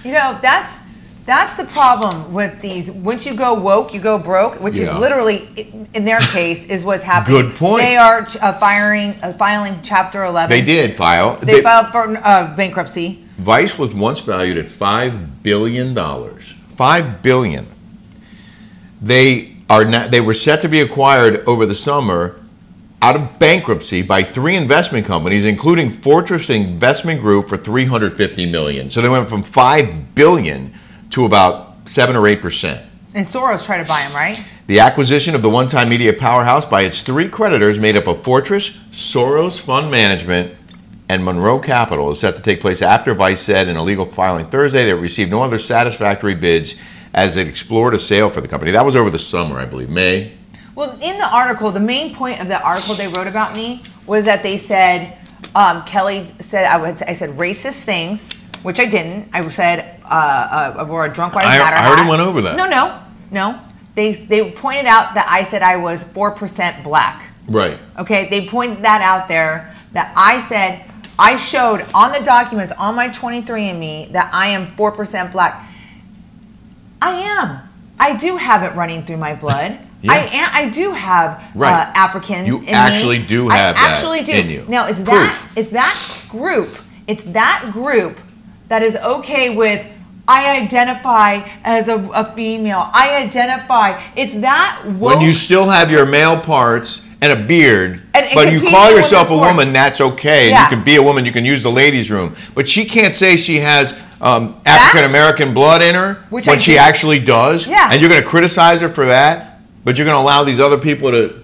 You 0.04 0.12
know, 0.12 0.38
that's 0.42 0.80
that's 1.24 1.54
the 1.54 1.64
problem 1.64 2.34
with 2.34 2.60
these. 2.60 2.90
Once 2.90 3.24
you 3.24 3.34
go 3.34 3.54
woke, 3.54 3.94
you 3.94 4.00
go 4.00 4.18
broke, 4.18 4.60
which 4.60 4.76
Yeah. 4.76 4.92
is 4.92 4.98
literally, 4.98 5.86
in 5.94 6.04
their 6.04 6.18
case, 6.18 6.66
is 6.66 6.84
what's 6.84 7.04
happening. 7.04 7.40
Good 7.42 7.54
point. 7.54 7.82
They 7.82 7.96
are 7.96 8.28
uh, 8.42 8.52
firing, 8.54 9.14
uh, 9.22 9.32
filing 9.32 9.78
Chapter 9.82 10.24
11. 10.24 10.50
They 10.50 10.62
did 10.62 10.96
file. 10.96 11.36
They, 11.36 11.62
filed 11.62 11.86
for 11.86 12.08
uh, 12.18 12.54
bankruptcy. 12.54 13.24
Vice 13.38 13.78
was 13.78 13.94
once 13.94 14.20
valued 14.20 14.58
at 14.58 14.68
five 14.68 15.42
billion 15.42 15.94
dollars. 15.94 16.54
Five 16.76 17.22
billion. 17.22 17.66
They 19.00 19.56
are 19.70 19.86
now, 19.86 20.06
they 20.06 20.20
were 20.20 20.34
set 20.34 20.60
to 20.62 20.68
be 20.68 20.80
acquired 20.80 21.42
over 21.46 21.64
the 21.64 21.74
summer 21.74 22.41
out 23.02 23.16
of 23.16 23.38
bankruptcy 23.40 24.00
by 24.00 24.22
three 24.22 24.54
investment 24.54 25.04
companies, 25.04 25.44
including 25.44 25.90
Fortress 25.90 26.48
Investment 26.48 27.20
Group 27.20 27.48
for 27.48 27.56
350 27.56 28.46
million. 28.46 28.88
So 28.88 29.02
they 29.02 29.08
went 29.08 29.28
from 29.28 29.42
five 29.42 30.14
billion 30.14 30.72
to 31.10 31.24
about 31.24 31.88
seven 31.88 32.14
or 32.14 32.28
eight 32.28 32.40
percent. 32.40 32.86
And 33.14 33.26
Soros 33.26 33.66
tried 33.66 33.82
to 33.82 33.88
buy 33.88 34.02
them, 34.02 34.14
right? 34.14 34.42
The 34.68 34.78
acquisition 34.78 35.34
of 35.34 35.42
the 35.42 35.50
one 35.50 35.68
time 35.68 35.88
media 35.88 36.12
powerhouse 36.12 36.64
by 36.64 36.82
its 36.82 37.02
three 37.02 37.28
creditors, 37.28 37.78
made 37.78 37.96
up 37.96 38.06
of 38.06 38.22
Fortress, 38.22 38.70
Soros 38.92 39.62
Fund 39.62 39.90
Management, 39.90 40.54
and 41.08 41.24
Monroe 41.24 41.58
Capital, 41.58 42.12
is 42.12 42.20
set 42.20 42.36
to 42.36 42.42
take 42.42 42.60
place 42.60 42.80
after 42.80 43.12
Vice 43.14 43.42
said 43.42 43.68
in 43.68 43.76
a 43.76 43.82
legal 43.82 44.06
filing 44.06 44.46
Thursday 44.46 44.84
that 44.84 44.90
it 44.90 44.94
received 44.94 45.30
no 45.30 45.42
other 45.42 45.58
satisfactory 45.58 46.36
bids 46.36 46.76
as 47.12 47.36
it 47.36 47.48
explored 47.48 47.94
a 47.94 47.98
sale 47.98 48.30
for 48.30 48.40
the 48.40 48.48
company. 48.48 48.70
That 48.70 48.84
was 48.84 48.96
over 48.96 49.10
the 49.10 49.18
summer, 49.18 49.58
I 49.58 49.66
believe, 49.66 49.90
May. 49.90 50.32
Well, 50.74 50.92
in 51.00 51.18
the 51.18 51.26
article, 51.26 51.70
the 51.70 51.80
main 51.80 52.14
point 52.14 52.40
of 52.40 52.48
the 52.48 52.60
article 52.62 52.94
they 52.94 53.08
wrote 53.08 53.26
about 53.26 53.54
me 53.54 53.82
was 54.06 54.24
that 54.24 54.42
they 54.42 54.56
said 54.56 55.18
um, 55.54 55.84
Kelly 55.84 56.24
said 56.40 56.64
I 56.64 56.78
would 56.78 57.02
I 57.02 57.12
said 57.14 57.30
racist 57.30 57.82
things, 57.82 58.32
which 58.62 58.80
I 58.80 58.86
didn't. 58.86 59.28
I 59.34 59.46
said 59.48 60.00
uh, 60.04 60.08
uh, 60.08 60.74
I 60.78 60.82
wore 60.84 61.04
a 61.04 61.12
drunk 61.12 61.34
Lives 61.34 61.48
I- 61.50 61.58
Matter 61.58 61.76
I 61.76 61.86
already 61.86 62.02
hat. 62.02 62.10
went 62.10 62.22
over 62.22 62.40
that. 62.42 62.56
No, 62.56 62.66
no, 62.68 63.00
no. 63.30 63.60
They 63.94 64.12
they 64.12 64.50
pointed 64.52 64.86
out 64.86 65.14
that 65.14 65.26
I 65.28 65.44
said 65.44 65.62
I 65.62 65.76
was 65.76 66.02
four 66.02 66.30
percent 66.30 66.82
black. 66.82 67.30
Right. 67.48 67.78
Okay, 67.98 68.28
they 68.30 68.48
pointed 68.48 68.84
that 68.84 69.02
out 69.02 69.28
there 69.28 69.74
that 69.92 70.12
I 70.16 70.40
said 70.40 70.90
I 71.18 71.36
showed 71.36 71.84
on 71.92 72.12
the 72.12 72.20
documents 72.24 72.72
on 72.72 72.94
my 72.94 73.08
23andMe 73.10 74.12
that 74.12 74.32
I 74.32 74.48
am 74.48 74.74
4% 74.76 75.30
black. 75.30 75.68
I 77.02 77.12
am. 77.12 77.68
I 78.00 78.16
do 78.16 78.36
have 78.38 78.62
it 78.62 78.74
running 78.74 79.04
through 79.04 79.18
my 79.18 79.34
blood. 79.34 79.78
Yeah. 80.02 80.12
I 80.12 80.16
am, 80.18 80.50
I 80.52 80.70
do 80.70 80.90
have 80.92 81.42
Right. 81.54 81.72
uh, 81.72 81.92
African. 81.94 82.44
You 82.44 82.58
in 82.58 82.64
me. 82.66 82.72
actually 82.72 83.18
do 83.24 83.48
I 83.50 83.56
have 83.56 83.74
that 83.76 83.96
actually 83.98 84.22
do. 84.24 84.32
in 84.32 84.50
you. 84.50 84.64
Now 84.68 84.88
it's 84.88 85.00
that 85.02 85.46
it's 85.56 85.70
that 85.70 85.96
group. 86.28 86.76
It's 87.06 87.22
that 87.24 87.70
group 87.72 88.18
that 88.68 88.82
is 88.82 88.96
okay 88.96 89.54
with. 89.54 89.86
I 90.28 90.60
identify 90.60 91.48
as 91.64 91.88
a, 91.88 91.96
a 92.14 92.24
female. 92.32 92.88
I 92.92 93.16
identify. 93.24 94.00
It's 94.16 94.34
that 94.36 94.82
woke. 94.86 95.16
When 95.16 95.20
you 95.26 95.32
still 95.32 95.68
have 95.68 95.90
your 95.90 96.06
male 96.06 96.40
parts 96.40 97.04
and 97.20 97.32
a 97.32 97.36
beard, 97.36 98.02
And- 98.14 98.28
but 98.34 98.52
you 98.52 98.60
call 98.70 98.90
yourself 98.94 99.30
a 99.30 99.36
woman, 99.36 99.72
that's 99.72 100.00
okay. 100.00 100.50
Yeah. 100.50 100.64
You 100.70 100.76
can 100.76 100.84
be 100.84 100.94
a 100.96 101.02
woman. 101.02 101.24
You 101.24 101.32
can 101.32 101.44
use 101.44 101.62
the 101.64 101.70
ladies' 101.72 102.08
room. 102.10 102.36
But 102.54 102.68
she 102.68 102.84
can't 102.84 103.14
say 103.14 103.36
she 103.36 103.58
has 103.58 104.00
um, 104.20 104.54
African 104.64 105.10
American 105.10 105.52
blood 105.52 105.82
in 105.82 105.96
her 105.96 106.22
Which 106.30 106.46
when 106.46 106.56
I 106.56 106.60
she 106.60 106.78
actually 106.78 107.18
does. 107.18 107.66
Yeah. 107.66 107.88
And 107.90 108.00
you're 108.00 108.08
going 108.10 108.22
to 108.22 108.28
criticize 108.28 108.80
her 108.80 108.88
for 108.88 109.06
that, 109.06 109.51
but 109.84 109.96
you're 109.96 110.04
going 110.04 110.16
to 110.16 110.22
allow 110.22 110.44
these 110.44 110.60
other 110.60 110.78
people 110.78 111.10
to. 111.10 111.42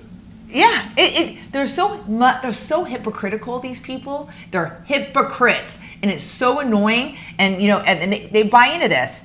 Yeah, 0.48 0.88
it, 0.96 1.36
it 1.36 1.52
they're 1.52 1.66
so 1.68 2.02
mu- 2.04 2.40
they're 2.42 2.52
so 2.52 2.84
hypocritical. 2.84 3.58
These 3.60 3.80
people, 3.80 4.30
they're 4.50 4.82
hypocrites, 4.86 5.78
and 6.02 6.10
it's 6.10 6.22
so 6.24 6.60
annoying. 6.60 7.18
And 7.38 7.60
you 7.60 7.68
know, 7.68 7.78
and, 7.80 8.00
and 8.00 8.12
they, 8.12 8.26
they 8.26 8.42
buy 8.44 8.68
into 8.68 8.88
this. 8.88 9.24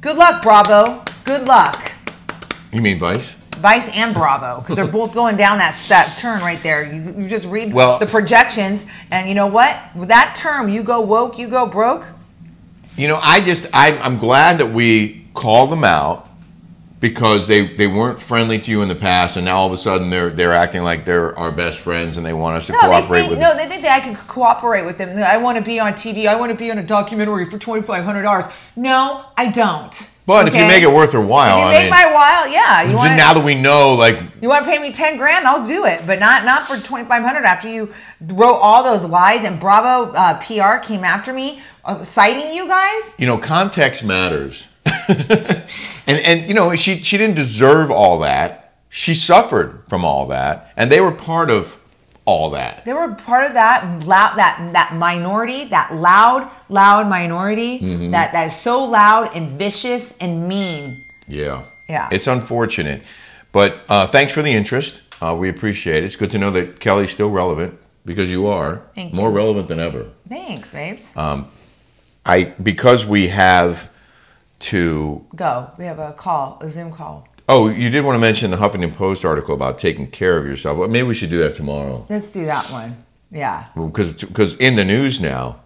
Good 0.00 0.16
luck, 0.16 0.42
Bravo. 0.42 1.04
Good 1.24 1.46
luck, 1.46 1.92
You 2.72 2.80
mean 2.82 2.98
Vice? 2.98 3.34
Vice 3.58 3.88
and 3.90 4.12
Bravo, 4.12 4.60
because 4.60 4.74
they're 4.74 4.86
both 5.00 5.14
going 5.14 5.36
down 5.36 5.58
that 5.58 5.78
that 5.88 6.16
turn 6.18 6.40
right 6.40 6.60
there. 6.62 6.90
You, 6.90 7.14
you 7.22 7.28
just 7.28 7.46
read 7.48 7.72
Well- 7.72 7.98
the 7.98 8.06
projections, 8.06 8.86
and 9.10 9.28
you 9.28 9.34
know 9.34 9.46
what? 9.46 9.78
With 9.94 10.08
that 10.08 10.34
term, 10.34 10.68
you 10.68 10.82
go 10.82 11.00
woke, 11.02 11.38
you 11.38 11.48
go 11.48 11.66
broke. 11.66 12.06
You 12.96 13.08
know, 13.08 13.18
I 13.22 13.40
just 13.40 13.66
I, 13.74 13.96
I'm 13.98 14.18
glad 14.18 14.58
that 14.58 14.70
we 14.72 15.26
called 15.34 15.70
them 15.70 15.84
out 15.84 16.28
because 17.02 17.48
they, 17.48 17.66
they 17.66 17.86
weren't 17.88 18.22
friendly 18.22 18.58
to 18.60 18.70
you 18.70 18.80
in 18.80 18.88
the 18.88 18.94
past, 18.94 19.36
and 19.36 19.44
now 19.44 19.58
all 19.58 19.66
of 19.66 19.72
a 19.72 19.76
sudden 19.76 20.08
they're 20.08 20.30
they're 20.30 20.54
acting 20.54 20.82
like 20.84 21.04
they're 21.04 21.38
our 21.38 21.52
best 21.52 21.80
friends 21.80 22.16
and 22.16 22.24
they 22.24 22.32
want 22.32 22.56
us 22.56 22.68
to 22.68 22.72
No, 22.72 22.78
cooperate 22.80 23.18
think 23.18 23.30
with. 23.32 23.40
no, 23.40 23.54
they 23.56 23.66
think 23.66 23.82
that 23.82 24.00
I 24.00 24.00
can 24.00 24.14
cooperate 24.28 24.86
with 24.86 24.96
them. 24.96 25.18
I 25.18 25.36
want 25.36 25.58
to 25.58 25.64
be 25.64 25.78
on 25.80 25.92
TV. 25.94 26.26
I 26.26 26.36
want 26.36 26.52
to 26.52 26.56
be 26.56 26.70
on 26.70 26.78
a 26.78 26.82
documentary 26.82 27.50
for 27.50 27.58
twenty 27.58 27.82
five 27.82 28.04
hundred 28.04 28.22
dollars. 28.22 28.46
No, 28.76 29.26
I 29.36 29.50
don't. 29.50 30.08
But 30.24 30.46
if 30.46 30.54
you 30.54 30.64
make 30.68 30.84
it 30.84 30.88
worth 30.88 31.10
their 31.10 31.20
while, 31.20 31.58
If 31.58 31.58
you 31.58 31.64
I 31.64 31.72
make 31.72 31.82
mean, 31.82 31.90
my 31.90 32.14
while, 32.14 32.48
yeah. 32.48 32.88
You 32.88 32.94
want 32.94 33.16
now 33.16 33.34
that 33.34 33.44
we 33.44 33.60
know, 33.60 33.94
like 33.94 34.20
you 34.40 34.48
want 34.48 34.64
to 34.64 34.70
pay 34.70 34.78
me 34.78 34.92
ten 34.92 35.16
grand? 35.18 35.44
I'll 35.48 35.66
do 35.66 35.84
it, 35.84 36.02
but 36.06 36.20
not 36.20 36.44
not 36.44 36.68
for 36.68 36.78
twenty 36.78 37.04
five 37.08 37.24
hundred. 37.24 37.44
After 37.44 37.68
you 37.68 37.92
wrote 38.28 38.54
all 38.60 38.84
those 38.84 39.04
lies 39.04 39.42
and 39.42 39.58
Bravo 39.58 40.12
uh, 40.12 40.38
PR 40.38 40.78
came 40.86 41.02
after 41.02 41.32
me, 41.32 41.60
uh, 41.84 42.04
citing 42.04 42.54
you 42.54 42.68
guys. 42.68 43.16
you 43.18 43.26
know, 43.26 43.36
context 43.38 44.04
matters. 44.04 44.68
and 46.06 46.18
and 46.18 46.48
you 46.48 46.54
know, 46.54 46.74
she 46.76 46.96
she 47.02 47.16
didn't 47.18 47.36
deserve 47.36 47.90
all 47.90 48.18
that. 48.20 48.74
She 48.88 49.14
suffered 49.14 49.84
from 49.88 50.04
all 50.04 50.26
that, 50.28 50.72
and 50.76 50.90
they 50.92 51.00
were 51.00 51.12
part 51.12 51.50
of 51.50 51.78
all 52.24 52.50
that. 52.50 52.84
They 52.84 52.92
were 52.92 53.14
part 53.14 53.46
of 53.46 53.54
that 53.54 54.04
loud 54.06 54.36
that 54.36 54.70
that 54.74 54.94
minority, 54.94 55.64
that 55.66 55.94
loud, 55.94 56.50
loud 56.68 57.08
minority 57.08 57.80
Mm-hmm. 57.80 58.10
that 58.12 58.32
that 58.32 58.46
is 58.48 58.56
so 58.56 58.84
loud 58.84 59.30
and 59.34 59.58
vicious 59.58 60.16
and 60.18 60.46
mean. 60.48 61.04
Yeah. 61.26 61.64
Yeah. 61.88 62.08
It's 62.12 62.26
unfortunate, 62.26 63.02
but 63.50 63.76
uh, 63.88 64.06
thanks 64.06 64.32
for 64.32 64.42
the 64.42 64.52
interest. 64.52 65.00
Uh, 65.20 65.36
we 65.38 65.48
appreciate 65.48 66.02
it. 66.02 66.06
It's 66.06 66.16
good 66.16 66.30
to 66.32 66.38
know 66.38 66.50
that 66.52 66.80
Kelly's 66.80 67.10
still 67.12 67.30
relevant 67.30 67.78
because 68.04 68.30
you 68.30 68.46
are 68.46 68.82
Thank 68.94 69.12
more 69.14 69.28
you. 69.30 69.36
relevant 69.36 69.68
than 69.68 69.78
ever. 69.78 70.06
Thanks, 70.28 70.70
babes. 70.70 71.12
Uh, 71.16 71.44
I 72.24 72.54
because 72.62 73.04
we 73.04 73.28
have 73.28 73.90
to. 74.62 75.24
Go. 75.34 75.70
We 75.78 75.84
have 75.84 75.98
a 75.98 76.12
call, 76.12 76.58
a 76.60 76.68
Zoom 76.68 76.92
call. 76.92 77.28
Oh, 77.48 77.68
you 77.68 77.90
did 77.90 78.04
want 78.04 78.16
to 78.16 78.20
mention 78.20 78.50
the 78.50 78.56
Huffington 78.56 78.94
Post 78.94 79.24
article 79.24 79.54
about 79.54 79.78
taking 79.78 80.06
care 80.10 80.38
of 80.38 80.46
yourself. 80.46 80.78
Well, 80.78 80.88
maybe 80.88 81.06
we 81.08 81.14
should 81.14 81.30
do 81.30 81.38
that 81.38 81.54
tomorrow 81.54 82.06
Let's 82.08 82.32
do 82.32 82.46
that 82.46 82.70
one. 82.70 83.04
Yeah. 83.30 83.66
because 83.74 84.12
because 84.12 84.54
in 84.56 84.76
the 84.76 84.84
news 84.84 85.20
now, 85.20 85.60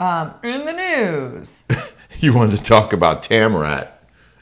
Um, 0.00 0.34
in 0.42 0.66
the 0.66 0.72
news. 0.72 1.64
you 2.20 2.32
wanted 2.34 2.56
to 2.58 2.62
talk 2.62 2.92
about 2.92 3.22
Tamrat 3.22 3.88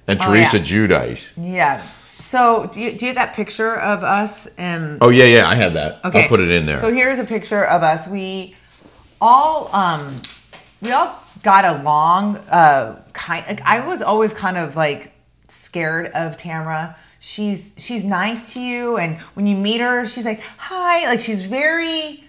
and 0.08 0.18
Oh, 0.20 0.26
Teresa 0.32 0.58
yeah. 0.58 0.64
Giudice. 0.64 1.32
Yeah. 1.36 1.82
So 2.18 2.68
do 2.72 2.80
you, 2.80 2.92
do 2.92 3.06
you 3.06 3.14
have 3.14 3.16
that 3.16 3.34
picture 3.34 3.76
of 3.76 4.02
us 4.02 4.46
and 4.56 4.98
Oh 5.00 5.10
yeah, 5.10 5.24
yeah, 5.24 5.48
I 5.48 5.54
have 5.56 5.74
that. 5.74 6.04
Okay. 6.04 6.22
I'll 6.22 6.28
put 6.28 6.40
it 6.40 6.50
in 6.50 6.64
there. 6.66 6.78
So 6.78 6.92
here's 6.92 7.18
a 7.18 7.24
picture 7.24 7.64
of 7.64 7.82
us. 7.82 8.08
We 8.08 8.56
all 9.20 9.68
um 9.74 10.08
we 10.80 10.90
all 10.92 11.22
got 11.42 11.64
along 11.64 12.36
uh 12.50 13.02
kind 13.20 13.44
like 13.46 13.60
I 13.62 13.86
was 13.86 14.02
always 14.02 14.32
kind 14.32 14.56
of 14.56 14.76
like 14.76 15.12
scared 15.48 16.06
of 16.12 16.36
Tamra. 16.38 16.96
She's 17.20 17.74
she's 17.76 18.02
nice 18.02 18.54
to 18.54 18.60
you 18.60 18.96
and 18.96 19.18
when 19.34 19.46
you 19.46 19.56
meet 19.56 19.80
her, 19.80 20.06
she's 20.06 20.24
like, 20.24 20.40
"Hi." 20.56 21.06
Like 21.06 21.20
she's 21.20 21.44
very 21.44 22.24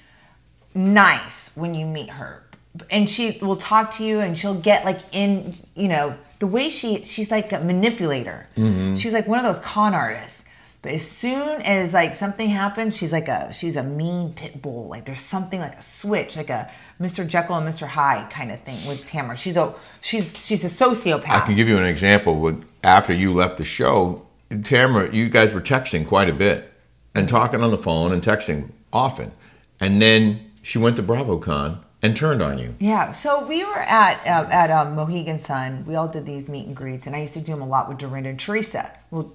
nice 0.75 1.55
when 1.55 1.73
you 1.73 1.85
meet 1.85 2.09
her. 2.09 2.43
And 2.89 3.09
she 3.09 3.37
will 3.41 3.55
talk 3.55 3.91
to 3.95 4.03
you 4.03 4.19
and 4.19 4.37
she'll 4.37 4.59
get 4.59 4.85
like 4.85 4.99
in, 5.11 5.55
you 5.75 5.87
know, 5.87 6.15
the 6.39 6.47
way 6.47 6.69
she 6.69 7.03
she's 7.05 7.31
like 7.31 7.51
a 7.53 7.59
manipulator. 7.59 8.47
Mm-hmm. 8.57 8.95
She's 8.95 9.13
like 9.13 9.27
one 9.27 9.39
of 9.39 9.45
those 9.45 9.63
con 9.63 9.93
artists. 9.93 10.40
But 10.81 10.93
as 10.93 11.09
soon 11.09 11.61
as 11.61 11.93
like 11.93 12.15
something 12.15 12.49
happens, 12.49 12.97
she's 12.97 13.13
like 13.13 13.27
a 13.27 13.53
she's 13.53 13.75
a 13.75 13.83
mean 13.83 14.33
pit 14.33 14.61
bull. 14.61 14.87
Like 14.87 15.05
there's 15.05 15.19
something 15.19 15.59
like 15.59 15.77
a 15.77 15.81
switch, 15.81 16.35
like 16.35 16.49
a 16.49 16.71
Mr. 16.99 17.27
Jekyll 17.27 17.55
and 17.55 17.67
Mr. 17.67 17.87
Hyde 17.87 18.31
kind 18.31 18.51
of 18.51 18.59
thing 18.61 18.87
with 18.87 19.05
Tamra. 19.05 19.37
She's 19.37 19.57
a 19.57 19.75
she's 20.01 20.43
she's 20.43 20.63
a 20.63 20.67
sociopath. 20.67 21.29
I 21.29 21.39
can 21.41 21.55
give 21.55 21.69
you 21.69 21.77
an 21.77 21.85
example. 21.85 22.39
When 22.39 22.65
after 22.83 23.13
you 23.13 23.31
left 23.31 23.57
the 23.57 23.63
show, 23.63 24.25
Tamra, 24.49 25.13
you 25.13 25.29
guys 25.29 25.53
were 25.53 25.61
texting 25.61 26.07
quite 26.07 26.29
a 26.29 26.33
bit 26.33 26.73
and 27.13 27.29
talking 27.29 27.61
on 27.61 27.69
the 27.69 27.77
phone 27.77 28.11
and 28.11 28.23
texting 28.23 28.71
often, 28.91 29.33
and 29.79 30.01
then 30.01 30.51
she 30.63 30.79
went 30.79 30.95
to 30.95 31.03
BravoCon 31.03 31.83
and 32.01 32.17
turned 32.17 32.41
on 32.41 32.57
you. 32.57 32.75
Yeah, 32.79 33.11
so 33.11 33.45
we 33.45 33.63
were 33.63 33.77
at 33.77 34.19
uh, 34.25 34.49
at 34.49 34.71
um, 34.71 34.95
Mohegan 34.95 35.37
Sun. 35.37 35.85
We 35.85 35.93
all 35.93 36.07
did 36.07 36.25
these 36.25 36.49
meet 36.49 36.65
and 36.65 36.75
greets, 36.75 37.05
and 37.05 37.15
I 37.15 37.21
used 37.21 37.35
to 37.35 37.39
do 37.39 37.51
them 37.51 37.61
a 37.61 37.67
lot 37.67 37.87
with 37.87 37.99
Dorinda 37.99 38.29
and 38.29 38.39
Teresa. 38.39 38.91
Well, 39.11 39.31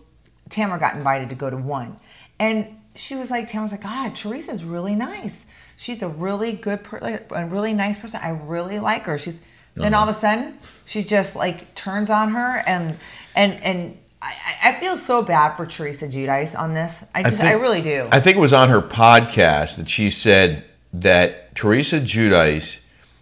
Tamra 0.50 0.78
got 0.78 0.94
invited 0.96 1.28
to 1.30 1.34
go 1.34 1.50
to 1.50 1.56
one, 1.56 1.98
and 2.38 2.80
she 2.94 3.14
was 3.14 3.30
like, 3.30 3.50
Tamra's 3.50 3.72
like, 3.72 3.82
God, 3.82 4.14
Teresa's 4.16 4.64
really 4.64 4.94
nice. 4.94 5.46
she's 5.76 6.02
a 6.02 6.08
really 6.08 6.52
good, 6.52 6.82
per- 6.82 7.20
a 7.30 7.46
really 7.46 7.74
nice 7.74 7.98
person. 7.98 8.20
I 8.22 8.30
really 8.30 8.78
like 8.78 9.04
her. 9.04 9.18
She's 9.18 9.40
then 9.74 9.92
uh-huh. 9.92 10.02
all 10.02 10.08
of 10.08 10.16
a 10.16 10.18
sudden 10.18 10.58
she 10.86 11.04
just 11.04 11.36
like 11.36 11.74
turns 11.74 12.10
on 12.10 12.30
her 12.30 12.62
and 12.66 12.96
and 13.34 13.52
and 13.62 13.98
I, 14.22 14.34
I 14.64 14.72
feel 14.80 14.96
so 14.96 15.22
bad 15.22 15.56
for 15.56 15.66
Teresa 15.66 16.08
Giudice 16.08 16.58
on 16.58 16.72
this. 16.72 17.04
I 17.14 17.22
just 17.22 17.40
I, 17.40 17.52
think- 17.52 17.62
really 17.62 17.82
do. 17.82 18.08
I 18.10 18.20
think 18.20 18.36
it 18.36 18.40
was 18.40 18.54
on 18.54 18.70
her 18.70 18.80
podcast 18.80 19.76
that 19.76 19.88
she 19.88 20.10
said 20.10 20.64
that 20.92 21.54
Teresa 21.54 22.00
Giudice 22.00 22.80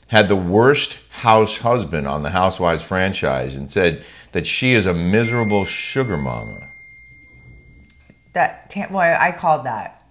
had 0.08 0.28
the 0.28 0.36
worst 0.36 0.96
house 1.10 1.58
husband 1.58 2.06
on 2.06 2.22
the 2.22 2.30
Housewives 2.30 2.84
franchise 2.84 3.56
and 3.56 3.68
said 3.68 4.04
that 4.32 4.46
she 4.46 4.72
is 4.72 4.86
a 4.86 4.94
miserable 4.94 5.64
sugar 5.64 6.16
mama. 6.16 6.68
That 8.34 8.68
tam- 8.68 8.92
well, 8.92 9.16
I 9.18 9.32
called 9.32 9.64
that. 9.64 10.02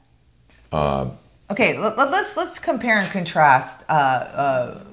Um, 0.72 1.18
okay, 1.52 1.78
let, 1.78 1.98
us 1.98 2.36
let's 2.36 2.58
compare 2.58 2.98
and 2.98 3.10
contrast 3.12 3.84
uh, 3.90 3.92
uh, 3.92 4.84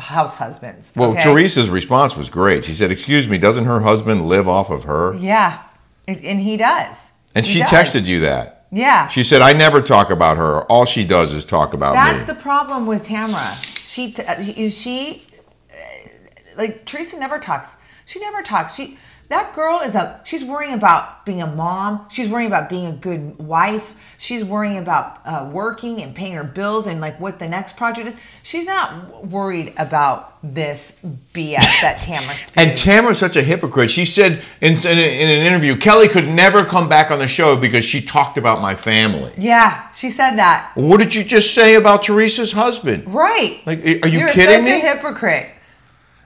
house 0.00 0.34
husbands. 0.34 0.92
Well, 0.94 1.12
okay? 1.12 1.22
Teresa's 1.22 1.70
response 1.70 2.16
was 2.16 2.28
great. 2.28 2.64
She 2.64 2.74
said, 2.74 2.90
"Excuse 2.90 3.28
me, 3.28 3.38
doesn't 3.38 3.64
her 3.64 3.80
husband 3.80 4.26
live 4.26 4.48
off 4.48 4.68
of 4.70 4.84
her?" 4.84 5.14
Yeah, 5.14 5.62
and 6.06 6.22
and 6.24 6.40
he 6.40 6.56
does. 6.56 7.12
And 7.34 7.46
He 7.46 7.54
she 7.54 7.58
does. 7.60 7.70
texted 7.70 8.04
you 8.04 8.20
that. 8.20 8.66
Yeah. 8.72 9.06
She 9.08 9.22
said, 9.22 9.42
"I 9.42 9.52
never 9.52 9.80
talk 9.80 10.10
about 10.10 10.36
her. 10.36 10.62
All 10.64 10.84
she 10.84 11.04
does 11.04 11.32
is 11.32 11.44
talk 11.44 11.74
about 11.74 11.94
That's 11.94 12.20
me." 12.20 12.26
That's 12.26 12.36
the 12.36 12.42
problem 12.42 12.86
with 12.86 13.06
Tamra. 13.06 13.56
She 13.86 14.12
t- 14.12 14.22
uh, 14.22 14.70
she 14.70 15.24
uh, 15.70 16.08
like 16.56 16.84
Teresa 16.84 17.18
never 17.18 17.38
talks. 17.38 17.76
She 18.06 18.18
never 18.18 18.42
talks. 18.42 18.74
She 18.74 18.98
that 19.28 19.54
girl 19.54 19.80
is 19.80 19.94
a 19.94 20.20
she's 20.24 20.44
worrying 20.44 20.74
about 20.74 21.24
being 21.24 21.40
a 21.40 21.46
mom. 21.46 22.06
She's 22.10 22.28
worrying 22.28 22.48
about 22.48 22.68
being 22.68 22.86
a 22.86 22.92
good 22.92 23.38
wife. 23.38 23.94
She's 24.18 24.44
worrying 24.44 24.78
about 24.78 25.20
uh, 25.24 25.50
working 25.52 26.02
and 26.02 26.14
paying 26.14 26.34
her 26.34 26.44
bills 26.44 26.86
and 26.86 27.00
like 27.00 27.18
what 27.18 27.38
the 27.38 27.48
next 27.48 27.76
project 27.76 28.08
is. 28.08 28.16
She's 28.42 28.66
not 28.66 29.26
worried 29.26 29.72
about 29.78 30.38
this 30.42 31.00
BS 31.32 31.80
that 31.80 31.98
Tamra 32.00 32.36
spews. 32.44 32.54
and 32.56 32.70
Tamra's 32.78 33.18
such 33.18 33.36
a 33.36 33.42
hypocrite. 33.42 33.90
She 33.90 34.04
said 34.04 34.42
in, 34.60 34.74
in, 34.74 34.98
in 34.98 35.28
an 35.28 35.46
interview, 35.46 35.76
Kelly 35.76 36.08
could 36.08 36.28
never 36.28 36.64
come 36.64 36.88
back 36.88 37.10
on 37.10 37.18
the 37.18 37.28
show 37.28 37.56
because 37.56 37.84
she 37.84 38.02
talked 38.02 38.36
about 38.36 38.60
my 38.60 38.74
family. 38.74 39.32
yeah, 39.38 39.92
she 39.94 40.10
said 40.10 40.36
that. 40.36 40.72
What 40.74 41.00
did 41.00 41.14
you 41.14 41.24
just 41.24 41.54
say 41.54 41.76
about 41.76 42.02
Teresa's 42.02 42.52
husband? 42.52 43.12
Right. 43.12 43.60
Like, 43.64 43.78
are 43.80 44.08
you 44.08 44.20
You're 44.20 44.28
kidding 44.28 44.64
such 44.64 44.74
a 44.74 44.78
hypocrite. 44.78 45.48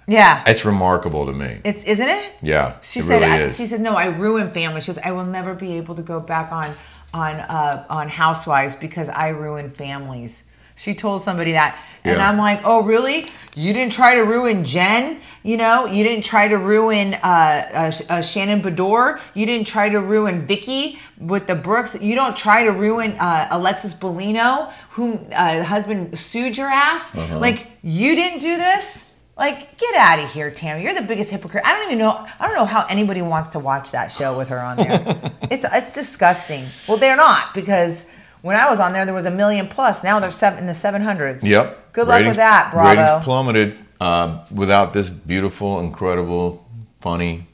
Yeah. 0.06 0.42
It's 0.46 0.64
remarkable 0.64 1.26
to 1.26 1.32
me. 1.32 1.60
It's 1.64 1.82
isn't 1.84 2.08
it? 2.08 2.32
Yeah, 2.42 2.76
She 2.82 3.00
it 3.00 3.04
said. 3.04 3.20
really 3.22 3.44
I. 3.44 3.48
She 3.50 3.66
said, 3.66 3.80
"No, 3.80 3.94
I 3.96 4.06
ruined 4.06 4.52
family." 4.52 4.80
She 4.80 4.92
goes, 4.92 4.98
"I 5.04 5.10
will 5.12 5.24
never 5.24 5.54
be 5.54 5.76
able 5.78 5.94
to 5.96 6.02
go 6.02 6.20
back 6.20 6.52
on 6.52 6.72
on 7.12 7.34
uh, 7.36 7.84
on 7.90 8.08
Housewives 8.08 8.76
because 8.76 9.08
I 9.08 9.28
ruined 9.30 9.76
families." 9.76 10.44
She 10.78 10.94
told 10.94 11.22
somebody 11.22 11.52
that, 11.52 11.74
and 12.04 12.18
Yeah. 12.18 12.28
I'm 12.30 12.36
like, 12.38 12.60
"Oh, 12.64 12.82
really? 12.82 13.26
You 13.54 13.72
didn't 13.72 13.92
try 13.94 14.16
to 14.16 14.22
ruin 14.24 14.64
Jen? 14.64 15.20
You 15.42 15.56
know, 15.56 15.86
you 15.86 16.04
didn't 16.04 16.24
try 16.24 16.46
to 16.48 16.58
ruin 16.58 17.14
uh, 17.14 17.20
uh, 17.24 17.92
uh, 18.10 18.22
Shannon 18.22 18.60
Beador. 18.62 19.18
You 19.34 19.46
didn't 19.46 19.66
try 19.66 19.88
to 19.88 19.98
ruin 20.00 20.46
Vicky 20.46 20.98
with 21.18 21.46
the 21.46 21.54
Brooks. 21.54 21.96
You 22.00 22.14
don't 22.14 22.36
try 22.36 22.64
to 22.64 22.72
ruin 22.72 23.12
uh, 23.18 23.48
Alexis 23.50 23.94
Bellino, 23.94 24.70
whom 24.90 25.26
uh, 25.34 25.62
husband 25.64 26.18
sued 26.18 26.56
your 26.58 26.68
ass. 26.68 27.16
Uh-huh. 27.16 27.38
Like 27.40 27.66
you 27.82 28.14
didn't 28.14 28.40
do 28.40 28.56
this." 28.56 29.05
Like, 29.36 29.76
get 29.76 29.94
out 29.96 30.18
of 30.18 30.32
here, 30.32 30.50
Tammy. 30.50 30.82
You're 30.82 30.94
the 30.94 31.02
biggest 31.02 31.30
hypocrite. 31.30 31.62
I 31.66 31.74
don't 31.76 31.86
even 31.88 31.98
know. 31.98 32.26
I 32.40 32.46
don't 32.46 32.56
know 32.56 32.64
how 32.64 32.86
anybody 32.88 33.20
wants 33.20 33.50
to 33.50 33.58
watch 33.58 33.92
that 33.92 34.10
show 34.10 34.36
with 34.36 34.48
her 34.48 34.58
on 34.58 34.78
there. 34.78 35.32
it's 35.50 35.66
it's 35.70 35.92
disgusting. 35.92 36.64
Well, 36.88 36.96
they're 36.96 37.16
not 37.16 37.52
because 37.52 38.08
when 38.40 38.56
I 38.56 38.70
was 38.70 38.80
on 38.80 38.94
there, 38.94 39.04
there 39.04 39.14
was 39.14 39.26
a 39.26 39.30
million 39.30 39.68
plus. 39.68 40.02
Now 40.02 40.20
they're 40.20 40.30
seven 40.30 40.60
in 40.60 40.66
the 40.66 40.72
seven 40.74 41.02
hundreds. 41.02 41.44
Yep. 41.46 41.92
Good 41.92 42.08
luck 42.08 42.24
with 42.24 42.36
that, 42.36 42.72
Bravo. 42.72 43.00
Ratings 43.00 43.24
plummeted 43.24 43.78
uh, 44.00 44.44
without 44.54 44.94
this 44.94 45.10
beautiful, 45.10 45.80
incredible, 45.80 46.66
funny, 47.00 47.46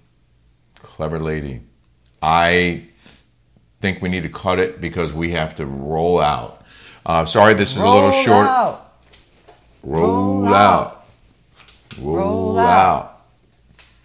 clever 0.76 1.18
lady. 1.18 1.62
I 2.22 2.84
think 3.80 4.00
we 4.00 4.08
need 4.08 4.22
to 4.22 4.28
cut 4.28 4.60
it 4.60 4.80
because 4.80 5.12
we 5.12 5.32
have 5.32 5.56
to 5.56 5.66
roll 5.66 6.20
out. 6.20 6.64
Uh, 7.04 7.24
sorry, 7.24 7.54
this 7.54 7.74
is 7.74 7.82
a 7.82 7.88
little 7.88 8.10
Roll 8.10 8.24
short. 8.24 8.46
out. 8.46 8.98
Roll, 9.82 10.42
Roll 10.42 10.54
out. 10.54 11.01
Roll, 11.98 12.16
Roll 12.16 12.58
out. 12.58 13.02
out. 13.04 13.26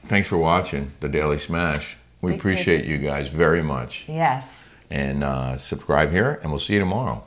Thanks 0.05 0.27
for 0.27 0.37
watching 0.37 0.91
the 0.99 1.09
Daily 1.09 1.37
Smash. 1.37 1.97
We 2.21 2.31
Big 2.31 2.39
appreciate 2.39 2.77
kisses. 2.83 2.91
you 2.91 2.97
guys 2.99 3.29
very 3.29 3.61
much. 3.61 4.05
Yes. 4.07 4.67
And 4.89 5.23
uh, 5.23 5.57
subscribe 5.57 6.11
here, 6.11 6.39
and 6.41 6.51
we'll 6.51 6.59
see 6.59 6.73
you 6.73 6.79
tomorrow. 6.79 7.23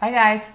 Bye, 0.00 0.10
guys. 0.12 0.48